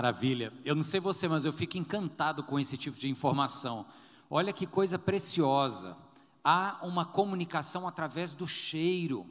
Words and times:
Maravilha. 0.00 0.50
Eu 0.64 0.74
não 0.74 0.82
sei 0.82 0.98
você, 0.98 1.28
mas 1.28 1.44
eu 1.44 1.52
fico 1.52 1.76
encantado 1.76 2.42
com 2.42 2.58
esse 2.58 2.74
tipo 2.74 2.98
de 2.98 3.06
informação. 3.06 3.84
Olha 4.30 4.50
que 4.50 4.66
coisa 4.66 4.98
preciosa. 4.98 5.94
Há 6.42 6.78
uma 6.82 7.04
comunicação 7.04 7.86
através 7.86 8.34
do 8.34 8.48
cheiro. 8.48 9.26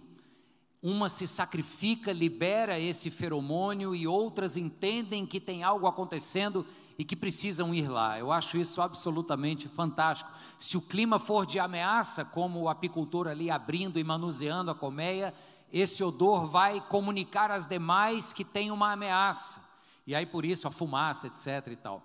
Uma 0.79 1.09
se 1.09 1.25
sacrifica, 1.25 2.13
libera 2.13 2.79
esse 2.79 3.09
feromônio 3.09 3.95
e 3.95 4.05
outras 4.05 4.57
entendem 4.57 5.25
que 5.25 5.39
tem 5.39 5.63
algo 5.63 5.87
acontecendo 5.87 6.63
e 6.99 7.03
que 7.03 7.15
precisam 7.15 7.73
ir 7.73 7.87
lá. 7.87 8.19
Eu 8.19 8.31
acho 8.31 8.55
isso 8.55 8.79
absolutamente 8.79 9.67
fantástico. 9.67 10.29
Se 10.59 10.77
o 10.77 10.81
clima 10.81 11.17
for 11.17 11.47
de 11.47 11.57
ameaça, 11.57 12.23
como 12.23 12.61
o 12.61 12.69
apicultor 12.69 13.27
ali 13.27 13.49
abrindo 13.49 13.97
e 13.97 14.03
manuseando 14.03 14.69
a 14.69 14.75
colmeia, 14.75 15.33
esse 15.73 16.03
odor 16.03 16.45
vai 16.45 16.79
comunicar 16.79 17.49
às 17.49 17.65
demais 17.65 18.31
que 18.31 18.45
tem 18.45 18.69
uma 18.69 18.91
ameaça. 18.91 19.67
E 20.09 20.15
aí 20.15 20.25
por 20.25 20.43
isso 20.43 20.67
a 20.67 20.71
fumaça, 20.71 21.27
etc 21.27 21.67
e 21.71 21.75
tal. 21.75 22.03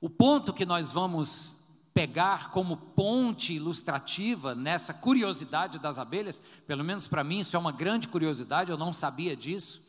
O 0.00 0.08
ponto 0.08 0.50
que 0.50 0.64
nós 0.64 0.90
vamos 0.90 1.58
pegar 1.92 2.50
como 2.50 2.74
ponte 2.74 3.52
ilustrativa 3.52 4.54
nessa 4.54 4.94
curiosidade 4.94 5.78
das 5.78 5.98
abelhas, 5.98 6.40
pelo 6.66 6.82
menos 6.82 7.06
para 7.06 7.22
mim 7.22 7.40
isso 7.40 7.54
é 7.54 7.58
uma 7.58 7.70
grande 7.70 8.08
curiosidade, 8.08 8.70
eu 8.70 8.78
não 8.78 8.94
sabia 8.94 9.36
disso, 9.36 9.82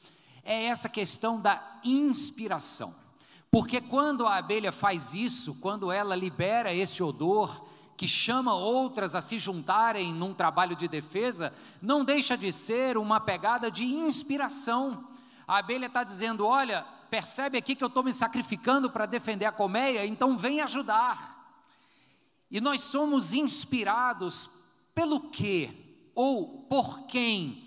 é 0.44 0.66
essa 0.66 0.90
questão 0.90 1.40
da 1.40 1.80
inspiração. 1.82 2.94
Porque 3.50 3.80
quando 3.80 4.28
a 4.28 4.36
abelha 4.36 4.74
faz 4.74 5.14
isso, 5.14 5.56
quando 5.62 5.94
ela 5.94 6.14
libera 6.14 6.74
esse 6.74 7.02
odor, 7.02 7.66
que 7.96 8.06
chama 8.06 8.54
outras 8.54 9.16
a 9.16 9.22
se 9.22 9.40
juntarem 9.40 10.14
num 10.14 10.34
trabalho 10.34 10.76
de 10.76 10.90
defesa, 10.90 11.54
não 11.82 12.04
deixa 12.04 12.38
de 12.38 12.52
ser 12.52 12.98
uma 12.98 13.22
pegada 13.22 13.72
de 13.72 13.86
inspiração. 13.86 15.08
A 15.48 15.60
abelha 15.60 15.86
está 15.86 16.04
dizendo: 16.04 16.46
olha, 16.46 16.86
percebe 17.10 17.58
aqui 17.58 17.76
que 17.76 17.84
eu 17.84 17.88
estou 17.88 18.04
me 18.04 18.14
sacrificando 18.14 18.90
para 18.90 19.06
defender 19.06 19.46
a 19.46 19.52
colmeia, 19.52 20.06
então 20.06 20.38
vem 20.38 20.62
ajudar. 20.62 21.36
E 22.50 22.62
nós 22.62 22.82
somos 22.82 23.34
inspirados 23.34 24.50
pelo 24.94 25.30
quê? 25.30 25.72
Ou 26.14 26.66
por 26.70 27.06
quem? 27.08 27.66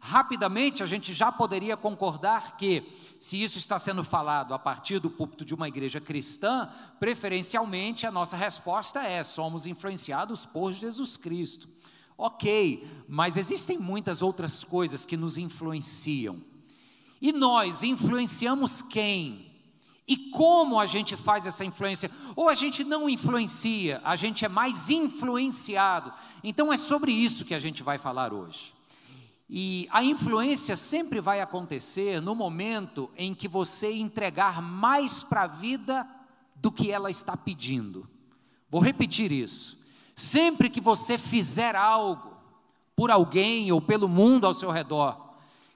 Rapidamente 0.00 0.82
a 0.82 0.86
gente 0.86 1.12
já 1.12 1.32
poderia 1.32 1.76
concordar 1.76 2.56
que, 2.56 2.84
se 3.18 3.42
isso 3.42 3.58
está 3.58 3.78
sendo 3.78 4.04
falado 4.04 4.54
a 4.54 4.58
partir 4.58 5.00
do 5.00 5.10
púlpito 5.10 5.44
de 5.44 5.54
uma 5.54 5.66
igreja 5.66 6.00
cristã, 6.00 6.70
preferencialmente 7.00 8.06
a 8.06 8.12
nossa 8.12 8.36
resposta 8.36 9.02
é: 9.02 9.24
somos 9.24 9.66
influenciados 9.66 10.46
por 10.46 10.72
Jesus 10.72 11.16
Cristo. 11.16 11.68
Ok, 12.16 12.86
mas 13.08 13.36
existem 13.36 13.76
muitas 13.78 14.22
outras 14.22 14.64
coisas 14.64 15.04
que 15.04 15.16
nos 15.16 15.36
influenciam. 15.36 16.42
E 17.20 17.32
nós 17.32 17.82
influenciamos 17.82 18.82
quem? 18.82 19.48
E 20.06 20.16
como 20.30 20.80
a 20.80 20.86
gente 20.86 21.16
faz 21.16 21.46
essa 21.46 21.64
influência? 21.64 22.10
Ou 22.34 22.48
a 22.48 22.54
gente 22.54 22.82
não 22.82 23.08
influencia, 23.08 24.00
a 24.02 24.16
gente 24.16 24.44
é 24.44 24.48
mais 24.48 24.88
influenciado. 24.88 26.12
Então 26.42 26.72
é 26.72 26.78
sobre 26.78 27.12
isso 27.12 27.44
que 27.44 27.54
a 27.54 27.58
gente 27.58 27.82
vai 27.82 27.98
falar 27.98 28.32
hoje. 28.32 28.72
E 29.50 29.86
a 29.90 30.02
influência 30.02 30.76
sempre 30.76 31.20
vai 31.20 31.40
acontecer 31.40 32.20
no 32.22 32.34
momento 32.34 33.10
em 33.16 33.34
que 33.34 33.48
você 33.48 33.92
entregar 33.92 34.62
mais 34.62 35.22
para 35.22 35.42
a 35.42 35.46
vida 35.46 36.06
do 36.54 36.72
que 36.72 36.90
ela 36.90 37.10
está 37.10 37.36
pedindo. 37.36 38.08
Vou 38.70 38.80
repetir 38.80 39.30
isso. 39.30 39.78
Sempre 40.14 40.68
que 40.68 40.80
você 40.80 41.16
fizer 41.16 41.76
algo 41.76 42.36
por 42.96 43.10
alguém 43.10 43.70
ou 43.72 43.80
pelo 43.80 44.08
mundo 44.08 44.46
ao 44.46 44.54
seu 44.54 44.70
redor, 44.70 45.27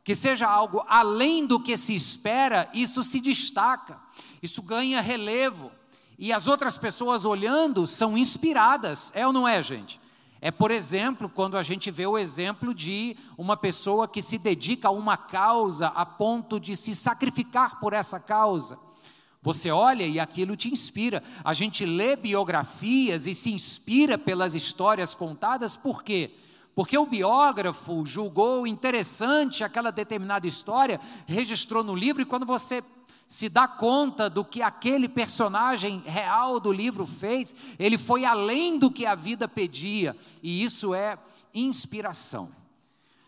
que 0.05 0.15
seja 0.15 0.47
algo 0.49 0.85
além 0.89 1.47
do 1.47 1.61
que 1.61 1.77
se 1.77 1.95
espera, 1.95 2.69
isso 2.75 3.05
se 3.05 3.21
destaca, 3.21 4.01
isso 4.43 4.61
ganha 4.63 5.01
relevo. 5.01 5.71
E 6.19 6.33
as 6.33 6.47
outras 6.47 6.77
pessoas 6.77 7.25
olhando 7.25 7.87
são 7.87 8.17
inspiradas, 8.17 9.11
é 9.15 9.27
ou 9.27 9.33
não 9.33 9.47
é, 9.47 9.63
gente? 9.63 10.01
É, 10.41 10.51
por 10.51 10.73
exemplo, 10.73 11.29
quando 11.29 11.57
a 11.57 11.63
gente 11.63 11.89
vê 11.89 12.05
o 12.05 12.19
exemplo 12.19 12.75
de 12.75 13.17
uma 13.39 13.57
pessoa 13.57 14.09
que 14.09 14.21
se 14.21 14.39
dedica 14.39 14.89
a 14.89 14.91
uma 14.91 15.17
causa 15.17 15.87
a 15.89 16.05
ponto 16.05 16.59
de 16.59 16.75
se 16.75 16.97
sacrificar 16.97 17.79
por 17.79 17.93
essa 17.93 18.19
causa. 18.19 18.77
Você 19.41 19.71
olha 19.71 20.05
e 20.05 20.19
aquilo 20.19 20.57
te 20.57 20.69
inspira. 20.69 21.23
A 21.45 21.55
gente 21.55 21.85
lê 21.85 22.17
biografias 22.17 23.27
e 23.27 23.35
se 23.37 23.53
inspira 23.53 24.19
pelas 24.19 24.55
histórias 24.55 25.15
contadas, 25.15 25.77
por 25.77 26.03
quê? 26.03 26.33
Porque 26.75 26.97
o 26.97 27.07
biógrafo 27.07 28.05
julgou 28.07 28.67
interessante 28.67 29.63
aquela 29.63 29.91
determinada 29.91 30.47
história, 30.47 31.01
registrou 31.27 31.85
no 31.85 31.95
livro, 31.95 32.23
e 32.23 32.27
quando 32.27 32.47
você 32.47 32.83
se 33.29 33.49
dá 33.49 33.69
conta 33.69 34.29
do 34.29 34.45
que 34.45 34.63
aquele 34.63 35.09
personagem 35.09 36.03
real 36.05 36.59
do 36.59 36.73
livro 36.73 37.07
fez, 37.07 37.55
ele 37.79 37.99
foi 37.99 38.25
além 38.25 38.79
do 38.79 38.91
que 38.91 39.05
a 39.05 39.15
vida 39.15 39.47
pedia, 39.47 40.17
e 40.43 40.63
isso 40.63 40.95
é 40.95 41.19
inspiração. 41.55 42.51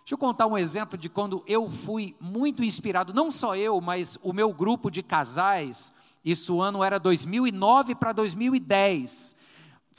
Deixa 0.01 0.15
eu 0.15 0.19
contar 0.19 0.47
um 0.47 0.59
exemplo 0.59 0.99
de 0.99 1.09
quando 1.09 1.43
eu 1.47 1.69
fui 1.71 2.15
muito 2.21 2.63
inspirado, 2.63 3.15
não 3.15 3.31
só 3.31 3.57
eu, 3.57 3.81
mas 3.81 4.19
o 4.23 4.33
meu 4.35 4.53
grupo 4.53 4.91
de 4.91 5.03
casais, 5.03 5.93
isso 6.23 6.61
ano 6.61 6.85
era 6.85 6.99
2009 6.99 7.95
para 7.95 8.13
2010 8.13 9.34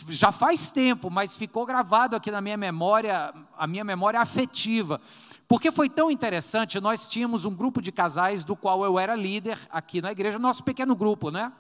já 0.10 0.32
faz 0.32 0.72
tempo, 0.72 1.10
mas 1.10 1.38
ficou 1.38 1.66
gravado 1.66 2.16
aqui 2.16 2.30
na 2.30 2.42
minha 2.42 2.58
memória, 2.58 3.34
a 3.58 3.66
minha 3.66 3.84
memória 3.84 4.20
afetiva. 4.20 5.00
Porque 5.48 5.72
foi 5.72 5.90
tão 5.90 6.12
interessante, 6.12 6.80
nós 6.80 7.10
tínhamos 7.10 7.46
um 7.46 7.56
grupo 7.56 7.82
de 7.82 7.92
casais 7.92 8.44
do 8.44 8.56
qual 8.56 8.84
eu 8.84 9.00
era 9.00 9.16
líder 9.16 9.58
aqui 9.70 10.02
na 10.02 10.12
igreja, 10.12 10.40
nosso 10.40 10.64
pequeno 10.64 10.96
grupo, 10.96 11.30
né? 11.30 11.52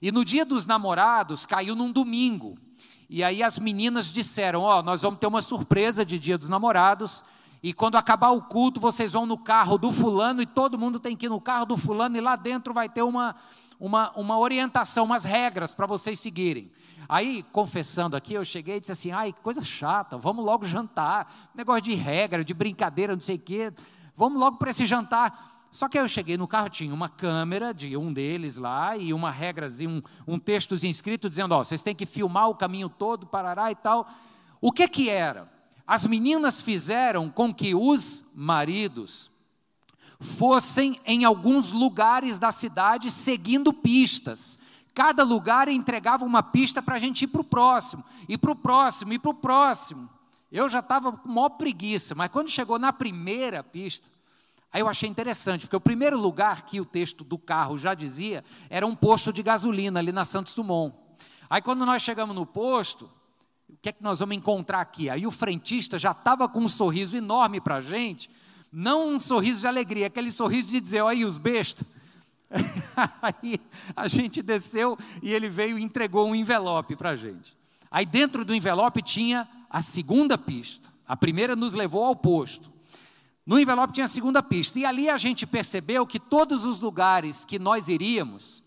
E 0.00 0.10
no 0.10 0.24
dia 0.24 0.44
dos 0.44 0.66
namorados, 0.66 1.46
caiu 1.46 1.76
num 1.76 1.92
domingo. 1.92 2.58
E 3.08 3.22
aí 3.22 3.42
as 3.42 3.58
meninas 3.58 4.06
disseram: 4.06 4.62
Ó, 4.62 4.78
oh, 4.78 4.82
nós 4.82 5.02
vamos 5.02 5.20
ter 5.20 5.26
uma 5.26 5.42
surpresa 5.42 6.04
de 6.04 6.18
dia 6.18 6.36
dos 6.36 6.48
namorados. 6.48 7.22
E 7.62 7.72
quando 7.72 7.94
acabar 7.94 8.30
o 8.30 8.42
culto, 8.42 8.80
vocês 8.80 9.12
vão 9.12 9.24
no 9.24 9.38
carro 9.38 9.78
do 9.78 9.92
fulano 9.92 10.42
e 10.42 10.46
todo 10.46 10.76
mundo 10.76 10.98
tem 10.98 11.16
que 11.16 11.26
ir 11.26 11.28
no 11.28 11.40
carro 11.40 11.64
do 11.64 11.76
fulano 11.76 12.16
e 12.16 12.20
lá 12.20 12.34
dentro 12.34 12.74
vai 12.74 12.88
ter 12.88 13.02
uma, 13.02 13.36
uma, 13.82 14.12
uma 14.12 14.38
orientação, 14.38 15.04
umas 15.04 15.24
regras 15.24 15.74
para 15.74 15.86
vocês 15.88 16.20
seguirem. 16.20 16.70
Aí, 17.08 17.42
confessando 17.50 18.16
aqui, 18.16 18.32
eu 18.32 18.44
cheguei 18.44 18.76
e 18.76 18.80
disse 18.80 18.92
assim: 18.92 19.10
ai, 19.10 19.32
que 19.32 19.40
coisa 19.40 19.64
chata, 19.64 20.16
vamos 20.16 20.44
logo 20.44 20.64
jantar. 20.64 21.50
Negócio 21.52 21.82
de 21.82 21.94
regra, 21.94 22.44
de 22.44 22.54
brincadeira, 22.54 23.12
não 23.12 23.20
sei 23.20 23.34
o 23.34 23.40
quê. 23.40 23.72
Vamos 24.14 24.38
logo 24.38 24.56
para 24.56 24.70
esse 24.70 24.86
jantar. 24.86 25.66
Só 25.72 25.88
que 25.88 25.98
aí 25.98 26.04
eu 26.04 26.08
cheguei 26.08 26.36
no 26.36 26.46
carro, 26.46 26.68
tinha 26.68 26.94
uma 26.94 27.08
câmera 27.08 27.74
de 27.74 27.96
um 27.96 28.12
deles 28.12 28.54
lá 28.54 28.96
e 28.96 29.12
uma 29.12 29.32
regrazinha, 29.32 29.90
um, 29.90 30.02
um 30.34 30.38
textozinho 30.38 30.92
escrito 30.92 31.28
dizendo: 31.28 31.52
ó, 31.52 31.64
vocês 31.64 31.82
têm 31.82 31.94
que 31.94 32.06
filmar 32.06 32.48
o 32.48 32.54
caminho 32.54 32.88
todo, 32.88 33.26
parará 33.26 33.72
e 33.72 33.74
tal. 33.74 34.08
O 34.60 34.70
que 34.70 34.86
que 34.86 35.10
era? 35.10 35.50
As 35.84 36.06
meninas 36.06 36.62
fizeram 36.62 37.28
com 37.28 37.52
que 37.52 37.74
os 37.74 38.24
maridos 38.32 39.28
fossem 40.22 40.98
em 41.04 41.24
alguns 41.24 41.72
lugares 41.72 42.38
da 42.38 42.52
cidade 42.52 43.10
seguindo 43.10 43.72
pistas. 43.72 44.58
Cada 44.94 45.24
lugar 45.24 45.68
entregava 45.68 46.24
uma 46.24 46.42
pista 46.42 46.80
para 46.80 46.96
a 46.96 46.98
gente 46.98 47.22
ir 47.22 47.28
para 47.28 47.40
o 47.40 47.44
próximo, 47.44 48.04
ir 48.28 48.38
para 48.38 48.52
o 48.52 48.56
próximo, 48.56 49.12
ir 49.12 49.18
para 49.18 49.30
o 49.30 49.34
próximo. 49.34 50.08
Eu 50.50 50.68
já 50.68 50.80
estava 50.80 51.12
com 51.12 51.28
maior 51.28 51.50
preguiça, 51.50 52.14
mas 52.14 52.30
quando 52.30 52.50
chegou 52.50 52.78
na 52.78 52.92
primeira 52.92 53.64
pista, 53.64 54.06
aí 54.70 54.80
eu 54.82 54.88
achei 54.88 55.08
interessante, 55.08 55.62
porque 55.62 55.76
o 55.76 55.80
primeiro 55.80 56.18
lugar 56.18 56.62
que 56.62 56.80
o 56.80 56.84
texto 56.84 57.24
do 57.24 57.38
carro 57.38 57.78
já 57.78 57.94
dizia 57.94 58.44
era 58.68 58.86
um 58.86 58.94
posto 58.94 59.32
de 59.32 59.42
gasolina 59.42 59.98
ali 59.98 60.12
na 60.12 60.24
Santos 60.24 60.54
Dumont. 60.54 60.94
Aí 61.48 61.62
quando 61.62 61.86
nós 61.86 62.02
chegamos 62.02 62.34
no 62.36 62.44
posto, 62.44 63.10
o 63.68 63.76
que 63.80 63.88
é 63.88 63.92
que 63.92 64.02
nós 64.02 64.20
vamos 64.20 64.36
encontrar 64.36 64.80
aqui? 64.82 65.08
Aí 65.08 65.26
o 65.26 65.30
frentista 65.30 65.98
já 65.98 66.10
estava 66.10 66.46
com 66.46 66.60
um 66.60 66.68
sorriso 66.68 67.16
enorme 67.16 67.60
para 67.60 67.76
a 67.76 67.80
gente, 67.80 68.30
não 68.72 69.14
um 69.14 69.20
sorriso 69.20 69.60
de 69.60 69.66
alegria, 69.66 70.06
aquele 70.06 70.30
sorriso 70.30 70.70
de 70.70 70.80
dizer, 70.80 71.02
olha 71.02 71.18
aí 71.18 71.24
os 71.24 71.38
bestos, 71.38 71.84
Aí 73.22 73.60
a 73.96 74.08
gente 74.08 74.42
desceu 74.42 74.98
e 75.22 75.32
ele 75.32 75.48
veio 75.48 75.78
e 75.78 75.82
entregou 75.82 76.28
um 76.28 76.34
envelope 76.34 76.96
para 76.96 77.10
a 77.10 77.16
gente. 77.16 77.56
Aí 77.90 78.06
dentro 78.06 78.44
do 78.44 78.54
envelope 78.54 79.02
tinha 79.02 79.48
a 79.68 79.82
segunda 79.82 80.36
pista. 80.38 80.88
A 81.06 81.16
primeira 81.16 81.56
nos 81.56 81.74
levou 81.74 82.04
ao 82.04 82.16
posto. 82.16 82.70
No 83.44 83.58
envelope 83.58 83.92
tinha 83.92 84.06
a 84.06 84.08
segunda 84.08 84.42
pista. 84.42 84.78
E 84.78 84.84
ali 84.84 85.08
a 85.08 85.16
gente 85.16 85.46
percebeu 85.46 86.06
que 86.06 86.20
todos 86.20 86.64
os 86.64 86.80
lugares 86.80 87.44
que 87.44 87.58
nós 87.58 87.88
iríamos 87.88 88.62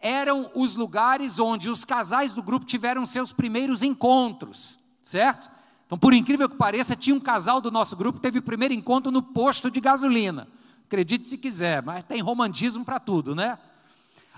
eram 0.00 0.50
os 0.54 0.76
lugares 0.76 1.38
onde 1.38 1.68
os 1.68 1.84
casais 1.84 2.34
do 2.34 2.42
grupo 2.42 2.64
tiveram 2.64 3.04
seus 3.04 3.32
primeiros 3.32 3.82
encontros, 3.82 4.78
certo? 5.02 5.50
Então, 5.88 5.96
por 5.96 6.12
incrível 6.12 6.50
que 6.50 6.54
pareça, 6.54 6.94
tinha 6.94 7.16
um 7.16 7.20
casal 7.20 7.62
do 7.62 7.70
nosso 7.70 7.96
grupo 7.96 8.18
que 8.18 8.22
teve 8.22 8.40
o 8.40 8.42
primeiro 8.42 8.74
encontro 8.74 9.10
no 9.10 9.22
posto 9.22 9.70
de 9.70 9.80
gasolina. 9.80 10.46
Acredite 10.84 11.26
se 11.26 11.38
quiser, 11.38 11.82
mas 11.82 12.04
tem 12.04 12.20
romantismo 12.20 12.84
para 12.84 13.00
tudo, 13.00 13.34
né? 13.34 13.58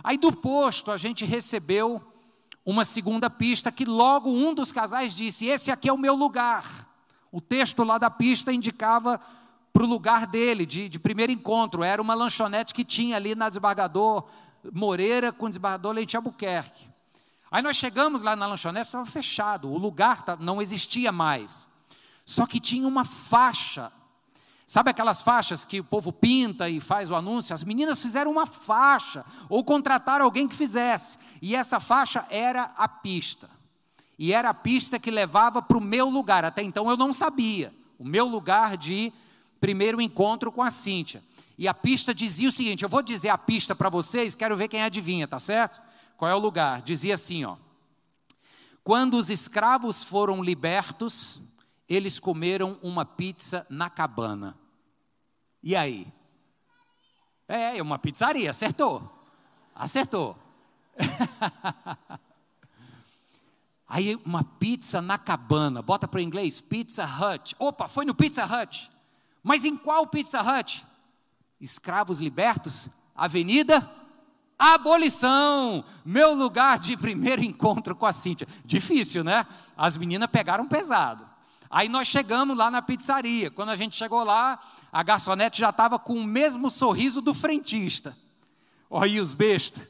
Aí 0.03 0.17
do 0.17 0.33
posto 0.33 0.93
a 0.93 0.97
gente 0.97 1.25
recebeu 1.25 2.01
uma 2.65 2.85
segunda 2.85 3.29
pista 3.29 3.73
que 3.73 3.85
logo 3.85 4.31
um 4.31 4.55
dos 4.55 4.71
casais 4.71 5.13
disse: 5.13 5.47
Esse 5.47 5.73
aqui 5.73 5.89
é 5.89 5.93
o 5.93 5.99
meu 5.99 6.15
lugar. 6.15 6.89
O 7.33 7.41
texto 7.41 7.83
lá 7.83 7.99
da 7.99 8.09
pista 8.11 8.53
indicava 8.53 9.21
para 9.73 9.83
o 9.83 9.87
lugar 9.87 10.29
dele, 10.29 10.65
de, 10.65 10.89
de 10.89 11.01
primeiro 11.01 11.33
encontro. 11.33 11.83
Era 11.83 12.01
uma 12.01 12.15
lanchonete 12.15 12.73
que 12.73 12.85
tinha 12.85 13.17
ali 13.17 13.35
na 13.35 13.49
desembargador 13.49 14.25
Moreira 14.73 15.33
com 15.33 15.49
desembargador 15.49 15.93
Leite 15.93 16.17
Albuquerque. 16.17 16.90
Aí 17.51 17.63
nós 17.63 17.77
chegamos 17.77 18.23
lá 18.23 18.37
na 18.37 18.47
lanchonete, 18.47 18.87
estava 18.87 19.05
fechado, 19.05 19.71
o 19.71 19.77
lugar 19.77 20.25
tá, 20.25 20.37
não 20.37 20.63
existia 20.63 21.11
mais. 21.11 21.69
Só 22.25 22.47
que 22.47 22.61
tinha 22.61 22.87
uma 22.87 23.05
faixa. 23.05 23.91
Sabe 24.67 24.91
aquelas 24.91 25.21
faixas 25.21 25.65
que 25.65 25.81
o 25.81 25.85
povo 25.85 26.13
pinta 26.13 26.69
e 26.71 26.79
faz 26.79 27.11
o 27.11 27.17
anúncio? 27.17 27.53
As 27.53 27.65
meninas 27.65 28.01
fizeram 28.01 28.31
uma 28.31 28.47
faixa, 28.47 29.25
ou 29.49 29.65
contrataram 29.65 30.25
alguém 30.25 30.47
que 30.47 30.55
fizesse. 30.55 31.19
E 31.43 31.57
essa 31.57 31.81
faixa 31.81 32.25
era 32.31 32.73
a 32.77 32.87
pista. 32.87 33.51
E 34.17 34.33
era 34.33 34.51
a 34.51 34.55
pista 34.55 34.99
que 34.99 35.11
levava 35.11 35.61
para 35.61 35.77
o 35.77 35.81
meu 35.81 36.09
lugar. 36.09 36.45
Até 36.45 36.63
então 36.63 36.89
eu 36.89 36.97
não 36.97 37.13
sabia. 37.13 37.75
O 37.99 38.05
meu 38.05 38.27
lugar 38.27 38.77
de 38.77 39.13
primeiro 39.61 40.01
encontro 40.01 40.53
com 40.53 40.63
a 40.63 40.71
Cíntia. 40.71 41.21
E 41.59 41.67
a 41.67 41.75
pista 41.75 42.15
dizia 42.15 42.49
o 42.49 42.53
seguinte: 42.53 42.85
eu 42.85 42.89
vou 42.89 43.03
dizer 43.03 43.31
a 43.31 43.39
pista 43.39 43.75
para 43.75 43.89
vocês, 43.89 44.37
quero 44.37 44.57
ver 44.57 44.69
quem 44.69 44.83
adivinha, 44.83 45.27
tá 45.27 45.41
certo? 45.41 45.81
Qual 46.21 46.31
é 46.31 46.35
o 46.35 46.39
lugar? 46.39 46.83
Dizia 46.83 47.15
assim, 47.15 47.47
ó. 47.47 47.57
Quando 48.85 49.15
os 49.15 49.31
escravos 49.31 50.05
foram 50.05 50.45
libertos, 50.45 51.41
eles 51.89 52.19
comeram 52.19 52.79
uma 52.83 53.07
pizza 53.07 53.67
na 53.71 53.89
cabana. 53.89 54.55
E 55.63 55.75
aí? 55.75 56.07
É, 57.49 57.79
é 57.79 57.83
uma 57.83 57.99
pizzaria, 57.99 58.51
acertou. 58.51 59.11
Acertou. 59.75 60.37
Aí 63.89 64.15
uma 64.17 64.45
pizza 64.45 65.01
na 65.01 65.17
cabana, 65.17 65.81
bota 65.81 66.07
para 66.07 66.19
o 66.19 66.23
inglês, 66.23 66.61
Pizza 66.61 67.07
Hut. 67.07 67.57
Opa, 67.59 67.89
foi 67.89 68.05
no 68.05 68.15
Pizza 68.15 68.45
Hut. 68.45 68.91
Mas 69.43 69.65
em 69.65 69.75
qual 69.75 70.07
Pizza 70.07 70.43
Hut? 70.43 70.87
Escravos 71.59 72.21
libertos? 72.21 72.91
Avenida? 73.17 74.00
Abolição! 74.61 75.83
Meu 76.05 76.35
lugar 76.35 76.79
de 76.79 76.95
primeiro 76.95 77.43
encontro 77.43 77.97
com 77.97 78.05
a 78.05 78.13
Cíntia. 78.13 78.47
Difícil, 78.63 79.25
né? 79.25 79.47
As 79.75 79.97
meninas 79.97 80.29
pegaram 80.31 80.69
pesado. 80.69 81.27
Aí 81.71 81.89
nós 81.89 82.07
chegamos 82.07 82.55
lá 82.55 82.71
na 82.71 82.83
pizzaria. 82.83 83.51
Quando 83.51 83.71
a 83.71 83.77
gente 83.77 83.97
chegou 83.97 84.23
lá, 84.23 84.61
a 84.93 85.03
garçonete 85.03 85.61
já 85.61 85.71
estava 85.71 85.99
com 85.99 86.13
o 86.13 86.25
mesmo 86.25 86.69
sorriso 86.69 87.23
do 87.23 87.33
frentista. 87.33 88.15
Olha 88.91 89.07
aí 89.07 89.19
os 89.19 89.33
bestas. 89.33 89.89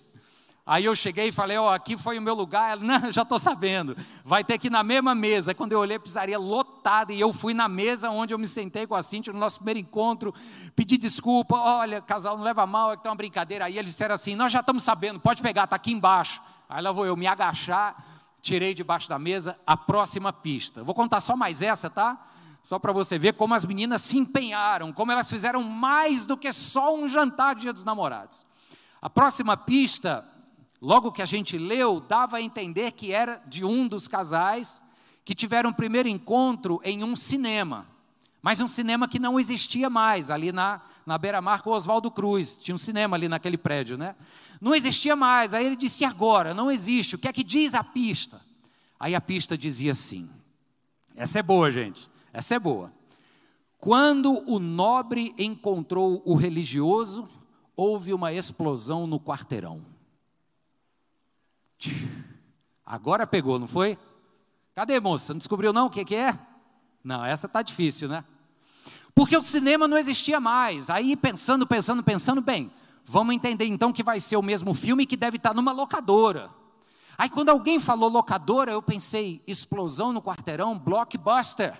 Aí 0.70 0.84
eu 0.84 0.94
cheguei 0.94 1.26
e 1.26 1.32
falei, 1.32 1.58
ó, 1.58 1.66
oh, 1.66 1.68
aqui 1.70 1.96
foi 1.96 2.16
o 2.16 2.22
meu 2.22 2.32
lugar. 2.32 2.70
Ela, 2.70 2.80
não, 2.80 3.10
já 3.10 3.22
estou 3.22 3.40
sabendo. 3.40 3.96
Vai 4.24 4.44
ter 4.44 4.56
que 4.56 4.68
ir 4.68 4.70
na 4.70 4.84
mesma 4.84 5.16
mesa. 5.16 5.52
Quando 5.52 5.72
eu 5.72 5.80
olhei 5.80 5.98
pizzaria 5.98 6.38
lotada 6.38 7.12
e 7.12 7.18
eu 7.18 7.32
fui 7.32 7.52
na 7.52 7.68
mesa 7.68 8.08
onde 8.08 8.32
eu 8.32 8.38
me 8.38 8.46
sentei 8.46 8.86
com 8.86 8.94
a 8.94 9.02
Cintia 9.02 9.32
no 9.32 9.40
nosso 9.40 9.56
primeiro 9.56 9.80
encontro, 9.80 10.32
pedi 10.76 10.96
desculpa, 10.96 11.56
olha, 11.56 12.00
casal, 12.00 12.36
não 12.36 12.44
leva 12.44 12.64
mal, 12.68 12.92
é 12.92 12.96
que 12.96 13.02
tá 13.02 13.10
uma 13.10 13.16
brincadeira. 13.16 13.64
Aí 13.64 13.78
eles 13.78 13.90
disseram 13.90 14.14
assim, 14.14 14.36
nós 14.36 14.52
já 14.52 14.60
estamos 14.60 14.84
sabendo, 14.84 15.18
pode 15.18 15.42
pegar, 15.42 15.64
está 15.64 15.74
aqui 15.74 15.90
embaixo. 15.90 16.40
Aí 16.68 16.80
lá 16.80 16.92
vou 16.92 17.04
eu 17.04 17.16
me 17.16 17.26
agachar, 17.26 17.96
tirei 18.40 18.72
debaixo 18.72 19.08
da 19.08 19.18
mesa 19.18 19.58
a 19.66 19.76
próxima 19.76 20.32
pista. 20.32 20.84
Vou 20.84 20.94
contar 20.94 21.20
só 21.20 21.34
mais 21.34 21.62
essa, 21.62 21.90
tá? 21.90 22.28
Só 22.62 22.78
para 22.78 22.92
você 22.92 23.18
ver 23.18 23.34
como 23.34 23.54
as 23.54 23.64
meninas 23.64 24.02
se 24.02 24.16
empenharam, 24.16 24.92
como 24.92 25.10
elas 25.10 25.28
fizeram 25.28 25.64
mais 25.64 26.28
do 26.28 26.36
que 26.36 26.52
só 26.52 26.94
um 26.94 27.08
jantar 27.08 27.56
de 27.56 27.62
dia 27.62 27.72
dos 27.72 27.84
namorados. 27.84 28.46
A 29.02 29.10
próxima 29.10 29.56
pista 29.56 30.29
logo 30.80 31.12
que 31.12 31.22
a 31.22 31.26
gente 31.26 31.58
leu, 31.58 32.00
dava 32.00 32.38
a 32.38 32.42
entender 32.42 32.92
que 32.92 33.12
era 33.12 33.42
de 33.46 33.64
um 33.64 33.86
dos 33.86 34.08
casais 34.08 34.82
que 35.24 35.34
tiveram 35.34 35.70
um 35.70 35.74
primeiro 35.74 36.08
encontro 36.08 36.80
em 36.82 37.04
um 37.04 37.14
cinema. 37.14 37.86
Mas 38.42 38.60
um 38.60 38.68
cinema 38.68 39.06
que 39.06 39.18
não 39.18 39.38
existia 39.38 39.90
mais, 39.90 40.30
ali 40.30 40.50
na, 40.50 40.80
na 41.04 41.18
beira-mar 41.18 41.62
com 41.62 41.70
Oswaldo 41.70 42.10
Cruz. 42.10 42.56
Tinha 42.56 42.74
um 42.74 42.78
cinema 42.78 43.16
ali 43.16 43.28
naquele 43.28 43.58
prédio, 43.58 43.98
né? 43.98 44.16
Não 44.60 44.74
existia 44.74 45.14
mais. 45.14 45.52
Aí 45.52 45.66
ele 45.66 45.76
disse: 45.76 46.04
agora? 46.04 46.54
Não 46.54 46.70
existe. 46.70 47.16
O 47.16 47.18
que 47.18 47.28
é 47.28 47.32
que 47.32 47.44
diz 47.44 47.74
a 47.74 47.84
pista? 47.84 48.40
Aí 48.98 49.14
a 49.14 49.20
pista 49.20 49.58
dizia 49.58 49.92
assim: 49.92 50.28
essa 51.14 51.38
é 51.38 51.42
boa, 51.42 51.70
gente. 51.70 52.08
Essa 52.32 52.54
é 52.54 52.58
boa. 52.58 52.92
Quando 53.78 54.42
o 54.50 54.58
nobre 54.58 55.34
encontrou 55.38 56.22
o 56.24 56.34
religioso, 56.34 57.28
houve 57.76 58.12
uma 58.12 58.32
explosão 58.32 59.06
no 59.06 59.20
quarteirão. 59.20 59.84
Agora 62.84 63.26
pegou, 63.26 63.58
não 63.58 63.66
foi? 63.66 63.98
Cadê, 64.74 64.98
moça? 64.98 65.32
Não 65.32 65.38
descobriu 65.38 65.72
não 65.72 65.86
o 65.86 65.90
que, 65.90 66.04
que 66.04 66.16
é? 66.16 66.38
Não, 67.02 67.24
essa 67.24 67.48
tá 67.48 67.62
difícil, 67.62 68.08
né? 68.08 68.24
Porque 69.14 69.36
o 69.36 69.42
cinema 69.42 69.88
não 69.88 69.98
existia 69.98 70.40
mais. 70.40 70.90
Aí 70.90 71.16
pensando, 71.16 71.66
pensando, 71.66 72.02
pensando, 72.02 72.40
bem, 72.40 72.70
vamos 73.04 73.34
entender 73.34 73.66
então 73.66 73.92
que 73.92 74.02
vai 74.02 74.20
ser 74.20 74.36
o 74.36 74.42
mesmo 74.42 74.74
filme 74.74 75.06
que 75.06 75.16
deve 75.16 75.36
estar 75.36 75.54
numa 75.54 75.72
locadora. 75.72 76.50
Aí 77.18 77.28
quando 77.28 77.50
alguém 77.50 77.78
falou 77.78 78.08
locadora, 78.08 78.72
eu 78.72 78.80
pensei, 78.80 79.42
explosão 79.46 80.12
no 80.12 80.22
quarteirão, 80.22 80.78
blockbuster. 80.78 81.78